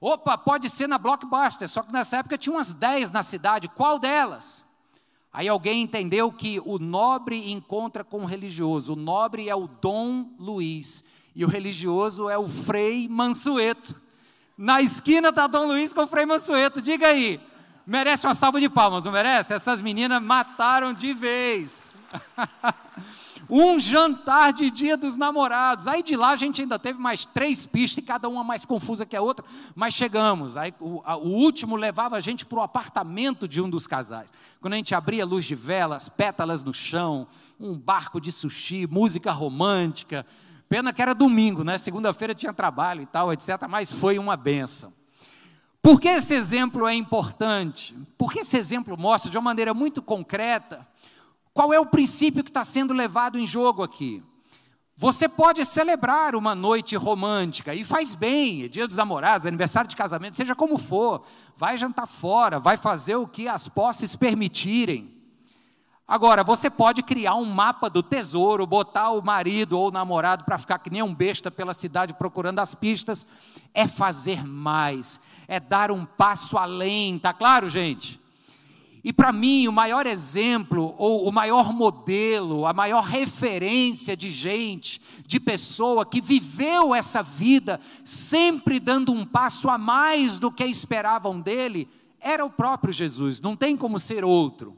Opa, 0.00 0.38
pode 0.38 0.70
ser 0.70 0.86
na 0.86 0.98
blockbuster, 0.98 1.68
só 1.68 1.82
que 1.82 1.92
nessa 1.92 2.18
época 2.18 2.38
tinha 2.38 2.54
umas 2.54 2.74
10 2.74 3.10
na 3.10 3.22
cidade, 3.22 3.68
qual 3.68 3.98
delas? 3.98 4.63
Aí 5.34 5.48
alguém 5.48 5.82
entendeu 5.82 6.30
que 6.30 6.62
o 6.64 6.78
nobre 6.78 7.50
encontra 7.50 8.04
com 8.04 8.22
o 8.22 8.24
religioso. 8.24 8.92
O 8.92 8.96
nobre 8.96 9.48
é 9.48 9.56
o 9.56 9.66
Dom 9.66 10.30
Luiz 10.38 11.04
e 11.34 11.44
o 11.44 11.48
religioso 11.48 12.30
é 12.30 12.38
o 12.38 12.48
Frei 12.48 13.08
Mansueto. 13.08 14.00
Na 14.56 14.80
esquina 14.80 15.30
está 15.30 15.48
Dom 15.48 15.66
Luiz 15.66 15.92
com 15.92 16.02
o 16.02 16.06
Frei 16.06 16.24
Mansueto. 16.24 16.80
Diga 16.80 17.08
aí, 17.08 17.40
merece 17.84 18.28
uma 18.28 18.34
salva 18.36 18.60
de 18.60 18.68
palmas, 18.68 19.04
não 19.04 19.10
merece? 19.10 19.52
Essas 19.52 19.82
meninas 19.82 20.22
mataram 20.22 20.94
de 20.94 21.12
vez. 21.12 21.92
um 23.48 23.78
jantar 23.78 24.52
de 24.52 24.70
dia 24.70 24.96
dos 24.96 25.16
namorados. 25.16 25.86
Aí 25.86 26.02
de 26.02 26.16
lá 26.16 26.30
a 26.30 26.36
gente 26.36 26.62
ainda 26.62 26.78
teve 26.78 26.98
mais 26.98 27.24
três 27.24 27.66
pistas, 27.66 28.04
cada 28.04 28.28
uma 28.28 28.44
mais 28.44 28.64
confusa 28.64 29.06
que 29.06 29.16
a 29.16 29.22
outra, 29.22 29.44
mas 29.74 29.94
chegamos. 29.94 30.56
Aí 30.56 30.74
o, 30.80 31.02
a, 31.04 31.16
o 31.16 31.28
último 31.28 31.76
levava 31.76 32.16
a 32.16 32.20
gente 32.20 32.44
para 32.44 32.58
o 32.58 32.62
apartamento 32.62 33.46
de 33.46 33.60
um 33.60 33.68
dos 33.68 33.86
casais. 33.86 34.32
Quando 34.60 34.74
a 34.74 34.76
gente 34.76 34.94
abria 34.94 35.24
luz 35.24 35.44
de 35.44 35.54
velas, 35.54 36.08
pétalas 36.08 36.62
no 36.62 36.74
chão, 36.74 37.26
um 37.58 37.78
barco 37.78 38.20
de 38.20 38.32
sushi, 38.32 38.86
música 38.86 39.32
romântica. 39.32 40.26
Pena 40.68 40.92
que 40.92 41.02
era 41.02 41.14
domingo, 41.14 41.62
né? 41.62 41.78
Segunda-feira 41.78 42.34
tinha 42.34 42.52
trabalho 42.52 43.02
e 43.02 43.06
tal, 43.06 43.32
etc. 43.32 43.48
Mas 43.68 43.92
foi 43.92 44.18
uma 44.18 44.36
benção. 44.36 44.92
Por 45.84 46.00
que 46.00 46.08
esse 46.08 46.34
exemplo 46.34 46.86
é 46.88 46.94
importante? 46.94 47.94
Porque 48.16 48.40
esse 48.40 48.56
exemplo 48.56 48.96
mostra 48.96 49.30
de 49.30 49.36
uma 49.36 49.44
maneira 49.44 49.74
muito 49.74 50.00
concreta 50.00 50.86
qual 51.54 51.72
é 51.72 51.78
o 51.78 51.86
princípio 51.86 52.42
que 52.42 52.50
está 52.50 52.64
sendo 52.64 52.92
levado 52.92 53.38
em 53.38 53.46
jogo 53.46 53.84
aqui? 53.84 54.20
Você 54.96 55.28
pode 55.28 55.64
celebrar 55.64 56.34
uma 56.34 56.54
noite 56.54 56.96
romântica 56.96 57.74
e 57.74 57.84
faz 57.84 58.14
bem, 58.14 58.64
é 58.64 58.68
dia 58.68 58.86
dos 58.86 58.96
namorados, 58.96 59.46
aniversário 59.46 59.88
de 59.88 59.96
casamento, 59.96 60.36
seja 60.36 60.54
como 60.54 60.78
for, 60.78 61.24
vai 61.56 61.78
jantar 61.78 62.06
fora, 62.06 62.58
vai 62.58 62.76
fazer 62.76 63.16
o 63.16 63.26
que 63.26 63.48
as 63.48 63.68
posses 63.68 64.14
permitirem. 64.16 65.14
Agora, 66.06 66.44
você 66.44 66.68
pode 66.68 67.02
criar 67.02 67.34
um 67.34 67.44
mapa 67.44 67.88
do 67.88 68.02
tesouro, 68.02 68.66
botar 68.66 69.10
o 69.10 69.22
marido 69.22 69.78
ou 69.78 69.88
o 69.88 69.92
namorado 69.92 70.44
para 70.44 70.58
ficar 70.58 70.78
que 70.78 70.90
nem 70.90 71.02
um 71.02 71.14
besta 71.14 71.50
pela 71.50 71.72
cidade 71.72 72.14
procurando 72.14 72.58
as 72.58 72.74
pistas, 72.74 73.26
é 73.72 73.88
fazer 73.88 74.44
mais, 74.44 75.20
é 75.48 75.58
dar 75.58 75.90
um 75.90 76.04
passo 76.04 76.58
além, 76.58 77.18
tá 77.18 77.32
claro, 77.32 77.68
gente? 77.68 78.23
E 79.04 79.12
para 79.12 79.30
mim, 79.30 79.68
o 79.68 79.72
maior 79.72 80.06
exemplo, 80.06 80.94
ou 80.96 81.28
o 81.28 81.32
maior 81.32 81.74
modelo, 81.74 82.64
a 82.64 82.72
maior 82.72 83.04
referência 83.04 84.16
de 84.16 84.30
gente, 84.30 84.98
de 85.26 85.38
pessoa 85.38 86.06
que 86.06 86.22
viveu 86.22 86.94
essa 86.94 87.22
vida, 87.22 87.78
sempre 88.02 88.80
dando 88.80 89.12
um 89.12 89.26
passo 89.26 89.68
a 89.68 89.76
mais 89.76 90.38
do 90.38 90.50
que 90.50 90.64
esperavam 90.64 91.38
dele, 91.38 91.86
era 92.18 92.46
o 92.46 92.50
próprio 92.50 92.94
Jesus, 92.94 93.42
não 93.42 93.54
tem 93.54 93.76
como 93.76 94.00
ser 94.00 94.24
outro. 94.24 94.74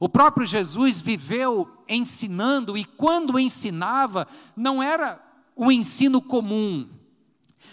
O 0.00 0.08
próprio 0.08 0.46
Jesus 0.46 1.02
viveu 1.02 1.68
ensinando, 1.86 2.78
e 2.78 2.86
quando 2.86 3.38
ensinava, 3.38 4.26
não 4.56 4.82
era 4.82 5.22
um 5.54 5.70
ensino 5.70 6.22
comum, 6.22 6.88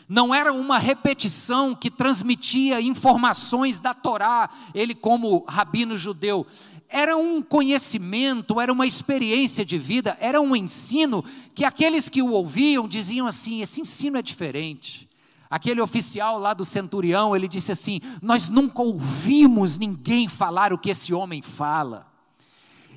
não 0.08 0.34
era 0.34 0.54
uma 0.54 0.78
repetição 0.78 1.74
que 1.74 1.90
transmitia 1.90 2.80
informações 2.82 3.80
da 3.80 3.94
Torá, 3.94 4.50
ele 4.74 4.94
como 4.94 5.44
rabino 5.48 5.98
judeu, 5.98 6.46
era 6.88 7.18
um 7.18 7.42
conhecimento, 7.42 8.62
era 8.62 8.72
uma 8.72 8.86
experiência 8.86 9.66
de 9.66 9.78
vida, 9.78 10.18
era 10.20 10.40
um 10.40 10.56
ensino 10.56 11.24
que 11.54 11.66
aqueles 11.66 12.08
que 12.08 12.22
o 12.22 12.32
ouviam 12.32 12.88
diziam 12.88 13.28
assim: 13.28 13.62
esse 13.62 13.82
ensino 13.82 14.18
é 14.18 14.22
diferente. 14.22 15.10
Aquele 15.50 15.82
oficial 15.82 16.40
lá 16.40 16.54
do 16.54 16.66
centurião, 16.66 17.36
ele 17.36 17.48
disse 17.48 17.72
assim: 17.72 18.00
Nós 18.22 18.50
nunca 18.50 18.82
ouvimos 18.82 19.78
ninguém 19.78 20.28
falar 20.28 20.74
o 20.74 20.78
que 20.78 20.90
esse 20.90 21.14
homem 21.14 21.42
fala. 21.42 22.15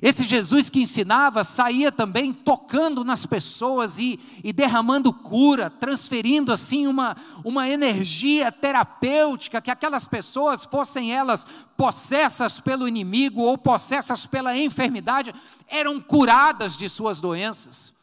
Esse 0.01 0.23
Jesus 0.23 0.69
que 0.69 0.81
ensinava 0.81 1.43
saía 1.43 1.91
também 1.91 2.31
tocando 2.31 3.03
nas 3.03 3.25
pessoas 3.25 3.99
e, 3.99 4.19
e, 4.43 4.53
derramando 4.53 5.11
cura, 5.11 5.69
transferindo 5.69 6.53
assim 6.53 6.87
uma, 6.87 7.17
uma 7.43 7.67
energia 7.67 8.51
terapêutica, 8.51 9.61
que 9.61 9.69
aquelas 9.69 10.07
pessoas, 10.07 10.65
fossem 10.65 11.13
elas 11.13 11.45
possessas 11.75 12.59
pelo 12.59 12.87
inimigo 12.87 13.41
ou 13.41 13.57
possessas 13.57 14.25
pela 14.25 14.57
enfermidade, 14.57 15.33
eram 15.67 15.99
curadas 15.99 16.77
de 16.77 16.87
suas 16.87 17.19
doenças. 17.19 17.93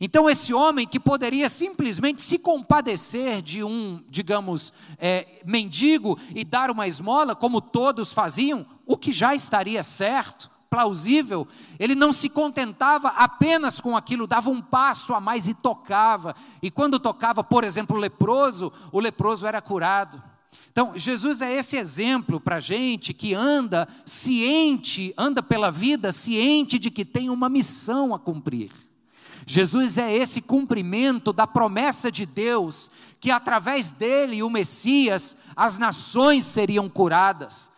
Então, 0.00 0.28
esse 0.28 0.52
homem 0.52 0.86
que 0.86 1.00
poderia 1.00 1.48
simplesmente 1.48 2.20
se 2.20 2.38
compadecer 2.38 3.40
de 3.40 3.64
um, 3.64 4.02
digamos, 4.08 4.72
é, 4.98 5.40
mendigo 5.44 6.18
e 6.34 6.44
dar 6.44 6.70
uma 6.70 6.86
esmola, 6.86 7.34
como 7.34 7.60
todos 7.60 8.12
faziam, 8.12 8.66
o 8.84 8.96
que 8.96 9.10
já 9.10 9.34
estaria 9.34 9.82
certo, 9.82 10.50
plausível, 10.68 11.46
ele 11.78 11.94
não 11.94 12.12
se 12.12 12.28
contentava 12.28 13.08
apenas 13.08 13.80
com 13.80 13.96
aquilo, 13.96 14.26
dava 14.26 14.50
um 14.50 14.60
passo 14.60 15.14
a 15.14 15.20
mais 15.20 15.46
e 15.46 15.54
tocava. 15.54 16.34
E 16.62 16.70
quando 16.70 16.98
tocava, 16.98 17.42
por 17.42 17.64
exemplo, 17.64 17.96
o 17.96 18.00
leproso, 18.00 18.72
o 18.92 19.00
leproso 19.00 19.46
era 19.46 19.60
curado. 19.60 20.22
Então, 20.70 20.92
Jesus 20.94 21.40
é 21.40 21.54
esse 21.54 21.76
exemplo 21.76 22.38
para 22.38 22.56
a 22.56 22.60
gente 22.60 23.14
que 23.14 23.32
anda 23.32 23.88
ciente, 24.04 25.14
anda 25.16 25.42
pela 25.42 25.70
vida 25.70 26.12
ciente 26.12 26.78
de 26.78 26.90
que 26.90 27.04
tem 27.04 27.30
uma 27.30 27.48
missão 27.48 28.14
a 28.14 28.18
cumprir. 28.18 28.70
Jesus 29.46 29.96
é 29.96 30.12
esse 30.12 30.42
cumprimento 30.42 31.32
da 31.32 31.46
promessa 31.46 32.10
de 32.10 32.26
Deus, 32.26 32.90
que 33.20 33.30
através 33.30 33.92
dele, 33.92 34.42
o 34.42 34.50
Messias, 34.50 35.36
as 35.54 35.78
nações 35.78 36.44
seriam 36.44 36.88
curadas. 36.88 37.70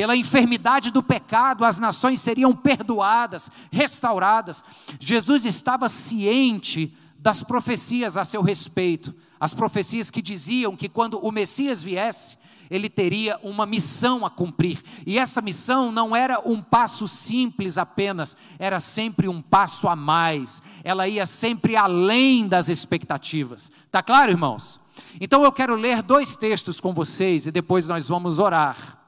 Pela 0.00 0.16
enfermidade 0.16 0.90
do 0.90 1.02
pecado, 1.02 1.62
as 1.62 1.78
nações 1.78 2.22
seriam 2.22 2.56
perdoadas, 2.56 3.50
restauradas. 3.70 4.64
Jesus 4.98 5.44
estava 5.44 5.90
ciente 5.90 6.96
das 7.18 7.42
profecias 7.42 8.16
a 8.16 8.24
seu 8.24 8.40
respeito, 8.40 9.14
as 9.38 9.52
profecias 9.52 10.10
que 10.10 10.22
diziam 10.22 10.74
que 10.74 10.88
quando 10.88 11.18
o 11.18 11.30
Messias 11.30 11.82
viesse, 11.82 12.38
ele 12.70 12.88
teria 12.88 13.38
uma 13.42 13.66
missão 13.66 14.24
a 14.24 14.30
cumprir. 14.30 14.82
E 15.04 15.18
essa 15.18 15.42
missão 15.42 15.92
não 15.92 16.16
era 16.16 16.40
um 16.48 16.62
passo 16.62 17.06
simples 17.06 17.76
apenas, 17.76 18.34
era 18.58 18.80
sempre 18.80 19.28
um 19.28 19.42
passo 19.42 19.86
a 19.86 19.94
mais. 19.94 20.62
Ela 20.82 21.08
ia 21.08 21.26
sempre 21.26 21.76
além 21.76 22.48
das 22.48 22.70
expectativas. 22.70 23.70
Tá 23.92 24.02
claro, 24.02 24.30
irmãos? 24.32 24.80
Então 25.20 25.44
eu 25.44 25.52
quero 25.52 25.74
ler 25.74 26.00
dois 26.00 26.38
textos 26.38 26.80
com 26.80 26.94
vocês 26.94 27.46
e 27.46 27.50
depois 27.52 27.86
nós 27.86 28.08
vamos 28.08 28.38
orar. 28.38 28.99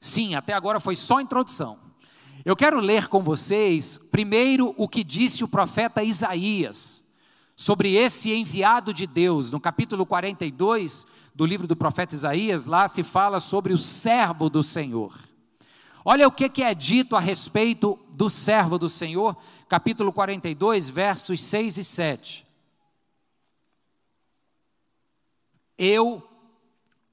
Sim, 0.00 0.34
até 0.34 0.52
agora 0.52 0.78
foi 0.78 0.96
só 0.96 1.20
introdução. 1.20 1.78
Eu 2.44 2.56
quero 2.56 2.80
ler 2.80 3.08
com 3.08 3.22
vocês, 3.22 3.98
primeiro, 4.10 4.74
o 4.76 4.88
que 4.88 5.02
disse 5.02 5.44
o 5.44 5.48
profeta 5.48 6.02
Isaías 6.02 7.04
sobre 7.56 7.94
esse 7.94 8.32
enviado 8.32 8.94
de 8.94 9.04
Deus, 9.04 9.50
no 9.50 9.58
capítulo 9.58 10.06
42 10.06 11.04
do 11.34 11.44
livro 11.44 11.66
do 11.66 11.74
profeta 11.74 12.14
Isaías, 12.14 12.66
lá 12.66 12.86
se 12.86 13.02
fala 13.02 13.40
sobre 13.40 13.72
o 13.72 13.78
servo 13.78 14.48
do 14.48 14.62
Senhor. 14.62 15.12
Olha 16.04 16.26
o 16.26 16.32
que, 16.32 16.62
é 16.62 16.72
dito 16.72 17.16
a 17.16 17.20
respeito 17.20 17.98
do 18.10 18.30
servo 18.30 18.78
do 18.78 18.88
Senhor, 18.88 19.36
capítulo 19.68 20.12
42, 20.12 20.88
versos 20.88 21.42
6 21.42 21.78
e 21.78 21.84
7. 21.84 22.46
Eu, 25.76 26.22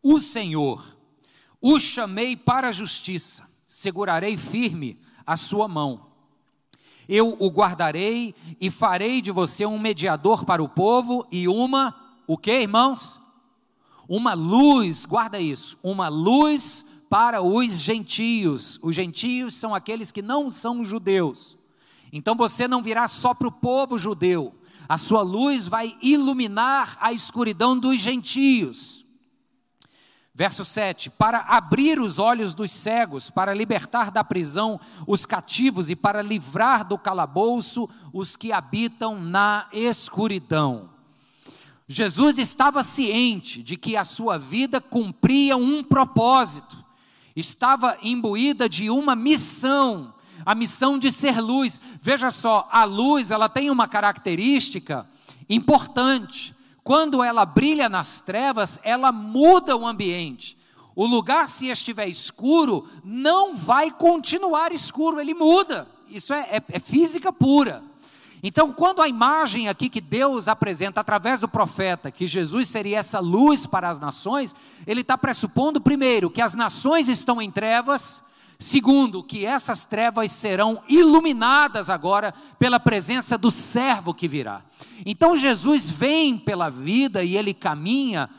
o 0.01 0.19
Senhor, 0.19 0.94
o 1.74 1.79
chamei 1.79 2.36
para 2.36 2.69
a 2.69 2.72
justiça, 2.72 3.43
segurarei 3.65 4.38
firme 4.38 5.00
a 5.25 5.36
sua 5.38 5.67
mão 5.67 6.15
eu 7.07 7.36
o 7.39 7.48
guardarei 7.50 8.36
e 8.60 8.69
farei 8.69 9.22
de 9.22 9.31
você 9.31 9.65
um 9.65 9.79
mediador 9.79 10.43
para 10.45 10.63
o 10.63 10.69
povo 10.69 11.25
e 11.31 11.48
uma, 11.48 11.95
o 12.27 12.38
que, 12.38 12.51
irmãos? 12.51 13.22
Uma 14.07 14.34
luz, 14.34 15.05
guarda 15.05 15.39
isso, 15.39 15.77
uma 15.84 16.07
luz 16.07 16.86
para 17.10 17.41
os 17.41 17.74
gentios. 17.74 18.79
Os 18.81 18.95
gentios 18.95 19.55
são 19.55 19.74
aqueles 19.74 20.12
que 20.12 20.22
não 20.22 20.50
são 20.50 20.84
judeus. 20.84 21.57
Então 22.12 22.36
você 22.36 22.67
não 22.67 22.81
virá 22.81 23.07
só 23.07 23.34
para 23.34 23.48
o 23.48 23.51
povo 23.51 23.98
judeu, 23.98 24.53
a 24.88 24.98
sua 24.98 25.22
luz 25.22 25.67
vai 25.67 25.98
iluminar 26.01 26.98
a 27.01 27.12
escuridão 27.12 27.77
dos 27.77 28.00
gentios. 28.00 29.04
Verso 30.37 30.65
7: 30.65 31.09
Para 31.11 31.39
abrir 31.39 31.97
os 31.97 32.19
olhos 32.19 32.53
dos 32.53 32.69
cegos, 32.69 33.29
para 33.29 33.53
libertar 33.53 34.11
da 34.11 34.21
prisão 34.21 34.77
os 35.07 35.25
cativos 35.25 35.89
e 35.89 35.95
para 35.95 36.21
livrar 36.21 36.85
do 36.85 36.97
calabouço 36.97 37.89
os 38.11 38.35
que 38.35 38.51
habitam 38.51 39.17
na 39.17 39.67
escuridão. 39.71 40.89
Jesus 41.87 42.37
estava 42.37 42.83
ciente 42.83 43.63
de 43.63 43.77
que 43.77 43.95
a 43.95 44.03
sua 44.03 44.37
vida 44.37 44.81
cumpria 44.81 45.55
um 45.55 45.81
propósito, 45.81 46.83
estava 47.33 47.97
imbuída 48.01 48.67
de 48.67 48.89
uma 48.89 49.15
missão, 49.15 50.13
a 50.45 50.53
missão 50.53 50.99
de 50.99 51.13
ser 51.13 51.39
luz. 51.39 51.79
Veja 52.01 52.29
só, 52.29 52.67
a 52.69 52.83
luz, 52.83 53.31
ela 53.31 53.47
tem 53.47 53.69
uma 53.69 53.87
característica 53.87 55.07
importante 55.47 56.54
quando 56.85 57.23
ela 57.23 57.47
brilha 57.47 57.89
nas 57.89 58.21
trevas, 58.21 58.79
ela 58.83 59.11
muda 59.11 59.75
o 59.75 59.87
ambiente. 59.87 60.55
O 60.95 61.07
lugar, 61.07 61.49
se 61.49 61.67
estiver 61.67 62.07
escuro, 62.07 62.87
não 63.03 63.55
vai 63.55 63.89
continuar 63.89 64.71
escuro, 64.71 65.19
ele 65.19 65.33
muda. 65.33 65.87
Isso 66.07 66.31
é, 66.31 66.41
é, 66.41 66.63
é 66.69 66.79
física 66.79 67.33
pura. 67.33 67.81
Então, 68.43 68.71
quando 68.71 69.01
a 69.01 69.07
imagem 69.07 69.67
aqui 69.67 69.89
que 69.89 69.99
Deus 69.99 70.47
apresenta 70.47 71.01
através 71.01 71.39
do 71.39 71.47
profeta, 71.47 72.11
que 72.11 72.27
Jesus 72.27 72.69
seria 72.69 72.99
essa 72.99 73.19
luz 73.19 73.65
para 73.65 73.89
as 73.89 73.99
nações, 73.99 74.53
ele 74.85 75.01
está 75.01 75.17
pressupondo, 75.17 75.81
primeiro, 75.81 76.29
que 76.29 76.41
as 76.41 76.53
nações 76.53 77.09
estão 77.09 77.41
em 77.41 77.49
trevas, 77.49 78.23
Segundo, 78.57 79.24
que 79.24 79.45
essas 79.45 79.85
trevas 79.85 80.31
serão 80.31 80.81
iluminadas 80.88 81.89
agora 81.89 82.33
pela 82.57 82.79
presença 82.79 83.38
do 83.38 83.51
servo 83.51 84.13
que 84.13 84.27
virá. 84.27 84.63
Então 85.05 85.35
Jesus 85.35 85.89
vem 85.89 86.38
pela 86.38 86.69
vida 86.69 87.24
e 87.24 87.35
ele 87.35 87.53
caminha 87.53 88.29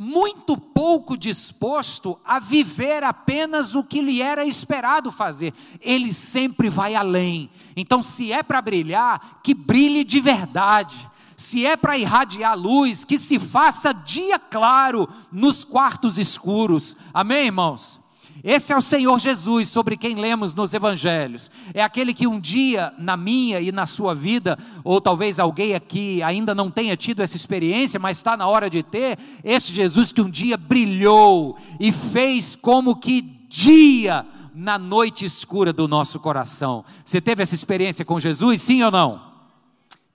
muito 0.00 0.56
pouco 0.56 1.18
disposto 1.18 2.20
a 2.24 2.38
viver 2.38 3.02
apenas 3.02 3.74
o 3.74 3.82
que 3.82 4.00
lhe 4.00 4.22
era 4.22 4.46
esperado 4.46 5.10
fazer. 5.10 5.52
Ele 5.80 6.14
sempre 6.14 6.70
vai 6.70 6.94
além. 6.94 7.50
Então, 7.74 8.00
se 8.00 8.30
é 8.30 8.40
para 8.40 8.62
brilhar, 8.62 9.40
que 9.42 9.52
brilhe 9.52 10.04
de 10.04 10.20
verdade. 10.20 11.10
Se 11.36 11.66
é 11.66 11.76
para 11.76 11.98
irradiar 11.98 12.56
luz, 12.56 13.04
que 13.04 13.18
se 13.18 13.40
faça 13.40 13.92
dia 13.92 14.38
claro 14.38 15.08
nos 15.32 15.64
quartos 15.64 16.16
escuros. 16.16 16.96
Amém, 17.12 17.46
irmãos? 17.46 18.00
Esse 18.42 18.72
é 18.72 18.76
o 18.76 18.82
Senhor 18.82 19.18
Jesus 19.18 19.68
sobre 19.68 19.96
quem 19.96 20.14
lemos 20.14 20.54
nos 20.54 20.72
evangelhos. 20.72 21.50
É 21.74 21.82
aquele 21.82 22.14
que 22.14 22.26
um 22.26 22.38
dia 22.38 22.92
na 22.98 23.16
minha 23.16 23.60
e 23.60 23.72
na 23.72 23.86
sua 23.86 24.14
vida, 24.14 24.58
ou 24.84 25.00
talvez 25.00 25.38
alguém 25.38 25.74
aqui 25.74 26.22
ainda 26.22 26.54
não 26.54 26.70
tenha 26.70 26.96
tido 26.96 27.22
essa 27.22 27.36
experiência, 27.36 27.98
mas 27.98 28.16
está 28.18 28.36
na 28.36 28.46
hora 28.46 28.70
de 28.70 28.82
ter, 28.82 29.18
esse 29.42 29.72
Jesus 29.72 30.12
que 30.12 30.20
um 30.20 30.30
dia 30.30 30.56
brilhou 30.56 31.56
e 31.80 31.90
fez 31.92 32.54
como 32.54 32.96
que 32.96 33.22
dia 33.48 34.24
na 34.54 34.78
noite 34.78 35.24
escura 35.24 35.72
do 35.72 35.86
nosso 35.86 36.18
coração. 36.18 36.84
Você 37.04 37.20
teve 37.20 37.42
essa 37.42 37.54
experiência 37.54 38.04
com 38.04 38.18
Jesus, 38.18 38.62
sim 38.62 38.82
ou 38.82 38.90
não? 38.90 39.28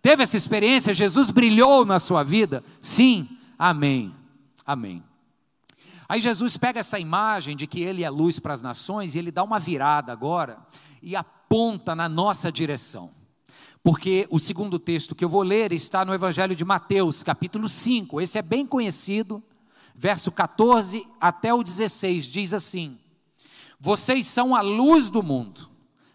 Teve 0.01 0.23
essa 0.23 0.35
experiência? 0.35 0.93
Jesus 0.93 1.31
brilhou 1.31 1.85
na 1.85 1.97
sua 1.97 2.23
vida? 2.23 2.61
Sim. 2.81 3.27
Amém. 3.57 4.13
Amém. 4.65 5.01
Aí 6.13 6.21
Jesus 6.21 6.57
pega 6.57 6.79
essa 6.79 6.99
imagem 6.99 7.57
de 7.57 7.65
que 7.65 7.81
ele 7.81 8.03
é 8.03 8.09
luz 8.11 8.37
para 8.37 8.53
as 8.53 8.61
nações 8.61 9.15
e 9.15 9.17
ele 9.17 9.31
dá 9.31 9.43
uma 9.43 9.57
virada 9.57 10.11
agora 10.11 10.59
e 11.01 11.15
aponta 11.15 11.95
na 11.95 12.07
nossa 12.07 12.51
direção. 12.51 13.09
Porque 13.81 14.27
o 14.29 14.37
segundo 14.37 14.77
texto 14.77 15.15
que 15.15 15.25
eu 15.25 15.29
vou 15.29 15.41
ler 15.41 15.73
está 15.73 16.05
no 16.05 16.13
Evangelho 16.13 16.55
de 16.55 16.63
Mateus, 16.63 17.23
capítulo 17.23 17.67
5. 17.67 18.21
Esse 18.21 18.37
é 18.37 18.43
bem 18.43 18.63
conhecido, 18.63 19.41
verso 19.95 20.31
14 20.31 21.03
até 21.19 21.51
o 21.51 21.63
16, 21.63 22.25
diz 22.25 22.53
assim: 22.53 22.95
Vocês 23.79 24.27
são 24.27 24.55
a 24.55 24.61
luz 24.61 25.09
do 25.09 25.23
mundo. 25.23 25.67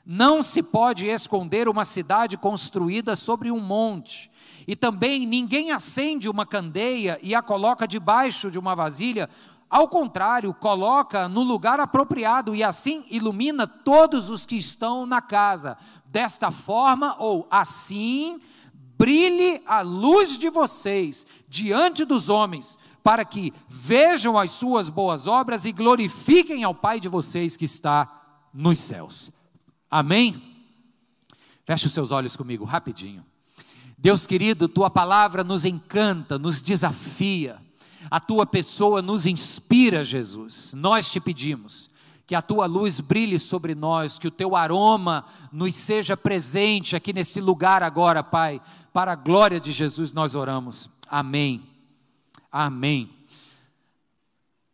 Não 0.07 0.45
se 0.45 0.63
pode 0.63 1.09
esconder 1.09 1.69
uma 1.69 1.85
cidade 1.85 2.37
construída 2.37 3.17
sobre 3.17 3.51
um 3.51 3.59
monte. 3.59 4.31
E 4.65 4.77
também 4.77 5.27
ninguém 5.27 5.73
acende 5.73 6.29
uma 6.29 6.47
candeia 6.47 7.19
e 7.21 7.35
a 7.35 7.43
coloca 7.43 7.85
debaixo 7.87 8.49
de 8.49 8.61
uma 8.61 8.77
vasilha 8.77 9.29
ao 9.71 9.87
contrário, 9.87 10.55
coloca 10.55 11.29
no 11.29 11.43
lugar 11.43 11.79
apropriado 11.79 12.55
e 12.55 12.63
assim 12.63 13.05
ilumina 13.11 13.67
todos 13.67 14.31
os 14.31 14.47
que 14.47 14.57
estão 14.57 15.05
na 15.05 15.21
casa. 15.21 15.77
Desta 16.07 16.51
forma, 16.51 17.17
ou 17.19 17.47
assim, 17.51 18.41
brilhe 18.97 19.63
a 19.67 19.83
luz 19.83 20.39
de 20.39 20.49
vocês 20.49 21.27
diante 21.47 22.07
dos 22.07 22.31
homens, 22.31 22.79
para 23.03 23.25
que 23.25 23.53
vejam 23.69 24.39
as 24.39 24.51
suas 24.53 24.89
boas 24.89 25.27
obras 25.27 25.67
e 25.67 25.73
glorifiquem 25.73 26.65
ao 26.65 26.75
Pai 26.75 26.99
de 26.99 27.09
vocês 27.09 27.57
que 27.57 27.67
está 27.67 28.11
nos 28.53 28.79
céus. 28.79 29.31
Amém? 29.91 30.43
Feche 31.65 31.87
os 31.87 31.93
seus 31.93 32.11
olhos 32.11 32.37
comigo, 32.37 32.65
rapidinho. 32.65 33.25
Deus 33.99 34.27
querido, 34.27 34.67
tua 34.67 34.89
palavra 34.89 35.45
nos 35.45 35.67
encanta, 35.67 36.39
nos 36.39 36.63
desafia, 36.63 37.61
a 38.11 38.21
tua 38.21 38.47
pessoa 38.47 39.03
nos 39.03 39.27
inspira, 39.27 40.05
Jesus. 40.05 40.73
Nós 40.75 41.11
te 41.11 41.21
pedimos 41.21 41.91
que 42.27 42.35
a 42.35 42.43
tua 42.43 42.67
luz 42.67 43.01
brilhe 43.01 43.39
sobre 43.39 43.75
nós, 43.75 44.19
que 44.19 44.29
o 44.29 44.31
teu 44.31 44.55
aroma 44.55 45.25
nos 45.51 45.75
seja 45.75 46.15
presente 46.15 46.95
aqui 46.95 47.11
nesse 47.11 47.41
lugar 47.41 47.83
agora, 47.83 48.23
Pai. 48.23 48.61
Para 48.93 49.13
a 49.13 49.17
glória 49.17 49.59
de 49.59 49.73
Jesus 49.73 50.13
nós 50.13 50.35
oramos. 50.35 50.91
Amém. 51.09 51.63
Amém. 52.53 53.09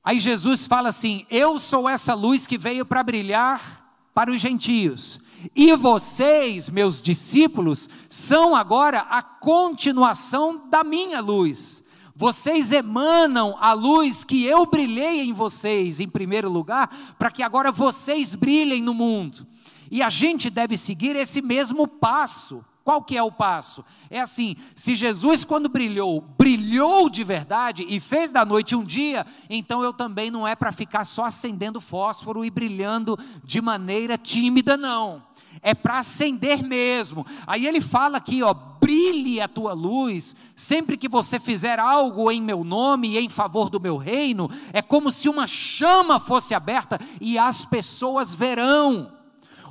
Aí 0.03 0.19
Jesus 0.19 0.67
fala 0.67 0.89
assim: 0.89 1.25
Eu 1.31 1.59
sou 1.61 1.89
essa 1.89 2.13
luz 2.13 2.45
que 2.45 2.59
veio 2.59 2.85
para 2.85 3.05
brilhar 3.05 3.85
para 4.13 4.33
os 4.33 4.41
gentios. 4.41 5.21
E 5.55 5.77
vocês, 5.77 6.69
meus 6.69 7.01
discípulos, 7.01 7.89
são 8.09 8.57
agora 8.57 9.01
a 9.01 9.23
continuação 9.23 10.69
da 10.69 10.83
minha 10.83 11.21
luz. 11.21 11.84
Vocês 12.17 12.71
emanam 12.71 13.57
a 13.59 13.73
luz 13.73 14.23
que 14.23 14.45
eu 14.45 14.65
brilhei 14.67 15.23
em 15.23 15.33
vocês, 15.33 15.99
em 15.99 16.09
primeiro 16.09 16.49
lugar, 16.49 17.17
para 17.19 17.31
que 17.31 17.43
agora 17.43 17.73
vocês 17.73 18.37
brilhem 18.37 18.81
no 18.81 18.95
mundo. 18.95 19.45
E 19.91 20.01
a 20.01 20.09
gente 20.09 20.49
deve 20.49 20.77
seguir 20.77 21.17
esse 21.17 21.43
mesmo 21.43 21.89
passo. 21.89 22.65
Qual 22.85 23.03
que 23.03 23.17
é 23.17 23.23
o 23.23 23.33
passo? 23.33 23.85
É 24.11 24.21
assim, 24.21 24.57
se 24.77 24.95
Jesus 24.95 25.43
quando 25.43 25.69
brilhou, 25.71 26.21
brilhou 26.39 27.09
de 27.09 27.25
verdade 27.25 27.85
e 27.89 27.99
fez 27.99 28.31
da 28.31 28.45
noite 28.45 28.77
um 28.77 28.85
dia, 28.85 29.27
então 29.49 29.83
eu 29.83 29.93
também 29.93 30.31
não 30.31 30.47
é 30.47 30.55
para 30.55 30.71
ficar 30.71 31.05
só 31.05 31.25
acendendo 31.25 31.81
fósforo 31.81 32.45
e 32.45 32.51
brilhando 32.51 33.19
de 33.43 33.61
maneira 33.61 34.19
tímida 34.19 34.77
não 34.77 35.23
é 35.65 35.75
para 35.75 35.99
acender 36.01 36.63
mesmo. 36.63 37.27
Aí 37.47 37.67
ele 37.67 37.81
fala 37.81 38.19
aqui, 38.19 38.43
ó, 38.43 38.53
brilhe 38.53 39.41
a 39.41 39.49
tua 39.49 39.73
luz, 39.73 40.37
sempre 40.55 40.99
que 40.99 41.09
você 41.09 41.41
fizer 41.41 41.81
algo 41.81 42.31
em 42.31 42.41
meu 42.41 42.63
nome 42.63 43.13
e 43.15 43.19
em 43.19 43.31
favor 43.31 43.71
do 43.71 43.81
meu 43.81 43.97
reino, 43.97 44.51
é 44.75 44.83
como 44.83 45.11
se 45.11 45.27
uma 45.27 45.47
chama 45.47 46.21
fosse 46.21 46.55
aberta 46.55 47.01
e 47.19 47.39
as 47.39 47.65
pessoas 47.65 48.35
verão. 48.35 49.11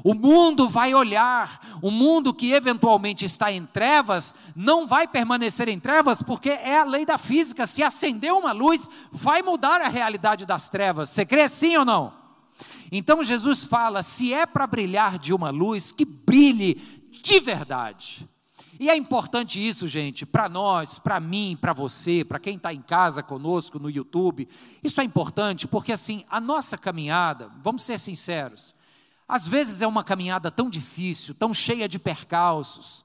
O 0.04 0.16
mundo 0.16 0.68
vai 0.68 0.94
olhar, 0.94 1.62
o 1.82 1.90
mundo 1.90 2.34
que 2.34 2.52
eventualmente 2.52 3.24
está 3.24 3.52
em 3.52 3.66
trevas, 3.66 4.36
não 4.54 4.86
vai 4.86 5.08
permanecer 5.08 5.70
em 5.70 5.80
trevas, 5.80 6.22
porque 6.22 6.50
é 6.50 6.80
a 6.80 6.84
lei 6.84 7.06
da 7.06 7.18
física: 7.18 7.66
se 7.66 7.82
acender 7.82 8.34
uma 8.34 8.52
luz, 8.52 8.90
vai 9.12 9.42
mudar 9.42 9.80
a 9.80 9.88
realidade 9.88 10.46
das 10.46 10.68
trevas. 10.68 11.12
Você 11.12 11.26
crê 11.26 11.48
sim 11.48 11.78
ou 11.78 11.86
não? 11.86 12.23
Então 12.96 13.24
Jesus 13.24 13.66
fala: 13.66 14.04
se 14.04 14.32
é 14.32 14.46
para 14.46 14.68
brilhar 14.68 15.18
de 15.18 15.34
uma 15.34 15.50
luz, 15.50 15.92
que 15.92 16.06
brilhe 16.06 16.76
de 17.10 17.40
verdade. 17.40 18.30
E 18.80 18.88
é 18.88 18.96
importante 18.96 19.66
isso, 19.66 19.88
gente, 19.88 20.26
para 20.26 20.48
nós, 20.48 21.00
para 21.00 21.20
mim, 21.20 21.58
para 21.60 21.74
você, 21.74 22.24
para 22.24 22.40
quem 22.40 22.56
está 22.56 22.72
em 22.72 22.82
casa 22.82 23.24
conosco 23.24 23.80
no 23.80 23.90
YouTube. 23.90 24.48
Isso 24.84 25.02
é 25.02 25.04
importante 25.04 25.68
porque, 25.68 25.92
assim, 25.92 26.24
a 26.30 26.40
nossa 26.40 26.78
caminhada, 26.78 27.50
vamos 27.64 27.84
ser 27.84 28.00
sinceros, 28.00 28.76
às 29.28 29.48
vezes 29.48 29.82
é 29.82 29.88
uma 29.88 30.04
caminhada 30.04 30.52
tão 30.52 30.70
difícil, 30.70 31.34
tão 31.34 31.54
cheia 31.54 31.88
de 31.88 31.98
percalços, 31.98 33.04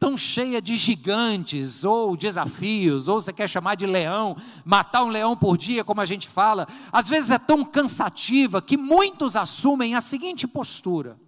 tão 0.00 0.16
cheia 0.16 0.62
de 0.62 0.78
gigantes 0.78 1.84
ou 1.84 2.16
desafios, 2.16 3.06
ou 3.06 3.20
você 3.20 3.34
quer 3.34 3.46
chamar 3.46 3.74
de 3.74 3.86
leão, 3.86 4.34
matar 4.64 5.04
um 5.04 5.10
leão 5.10 5.36
por 5.36 5.58
dia, 5.58 5.84
como 5.84 6.00
a 6.00 6.06
gente 6.06 6.26
fala, 6.26 6.66
às 6.90 7.06
vezes 7.06 7.28
é 7.28 7.38
tão 7.38 7.62
cansativa 7.62 8.62
que 8.62 8.78
muitos 8.78 9.36
assumem 9.36 9.94
a 9.94 10.00
seguinte 10.00 10.48
postura. 10.48 11.18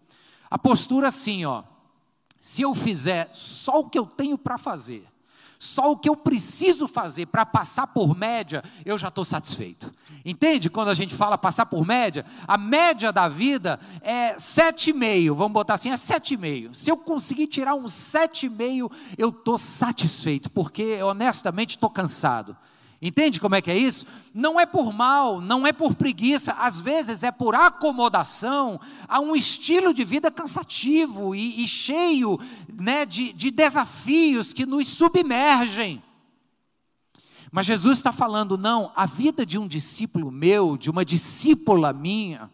A 0.51 0.57
postura 0.57 1.09
assim, 1.09 1.45
ó, 1.45 1.63
se 2.41 2.63
eu 2.63 2.75
fizer 2.75 3.29
só 3.33 3.81
o 3.81 3.91
que 3.91 3.99
eu 3.99 4.07
tenho 4.07 4.39
para 4.39 4.57
fazer, 4.57 5.07
só 5.63 5.93
o 5.93 5.97
que 5.97 6.09
eu 6.09 6.17
preciso 6.17 6.89
fazer 6.89 7.27
para 7.27 7.47
passar 7.47 7.87
por 7.87 8.19
média, 8.19 8.65
eu 8.85 8.99
já 8.99 9.07
estou 9.07 9.25
satisfeito. 9.25 9.95
Entende? 10.25 10.69
Quando 10.69 10.89
a 10.89 10.95
gente 10.95 11.15
fala 11.15 11.39
passar 11.39 11.67
por 11.67 11.87
média, 11.87 12.27
a 12.49 12.59
média 12.59 13.13
da 13.13 13.29
vida 13.29 13.79
é 14.01 14.35
7,5, 14.35 15.33
vamos 15.33 15.53
botar 15.53 15.75
assim, 15.75 15.93
é 15.93 15.95
7,5. 15.95 16.75
Se 16.75 16.91
eu 16.91 16.97
conseguir 16.97 17.47
tirar 17.47 17.77
um 17.77 17.85
7,5, 17.85 18.91
eu 19.17 19.29
estou 19.29 19.57
satisfeito, 19.57 20.51
porque 20.51 21.01
honestamente 21.01 21.71
estou 21.77 21.89
cansado. 21.89 22.57
Entende 23.05 23.41
como 23.41 23.57
é 23.57 23.61
que 23.61 23.69
é 23.69 23.77
isso? 23.77 24.07
Não 24.33 24.61
é 24.61 24.65
por 24.65 24.93
mal, 24.93 25.41
não 25.41 25.67
é 25.67 25.73
por 25.73 25.97
preguiça, 25.97 26.53
às 26.53 26.81
vezes 26.81 27.25
é 27.25 27.33
por 27.33 27.53
acomodação 27.53 28.81
a 29.09 29.19
um 29.19 29.35
estilo 29.35 29.93
de 29.93 30.05
vida 30.05 30.31
cansativo 30.31 31.35
e, 31.35 31.65
e 31.65 31.67
cheio 31.67 32.39
né, 32.73 33.05
de, 33.05 33.33
de 33.33 33.51
desafios 33.51 34.53
que 34.53 34.65
nos 34.65 34.87
submergem. 34.87 36.01
Mas 37.51 37.67
Jesus 37.67 37.99
está 37.99 38.13
falando, 38.13 38.57
não, 38.57 38.93
a 38.95 39.05
vida 39.05 39.45
de 39.45 39.59
um 39.59 39.67
discípulo 39.67 40.31
meu, 40.31 40.77
de 40.77 40.89
uma 40.89 41.05
discípula 41.05 41.93
minha, 41.93 42.49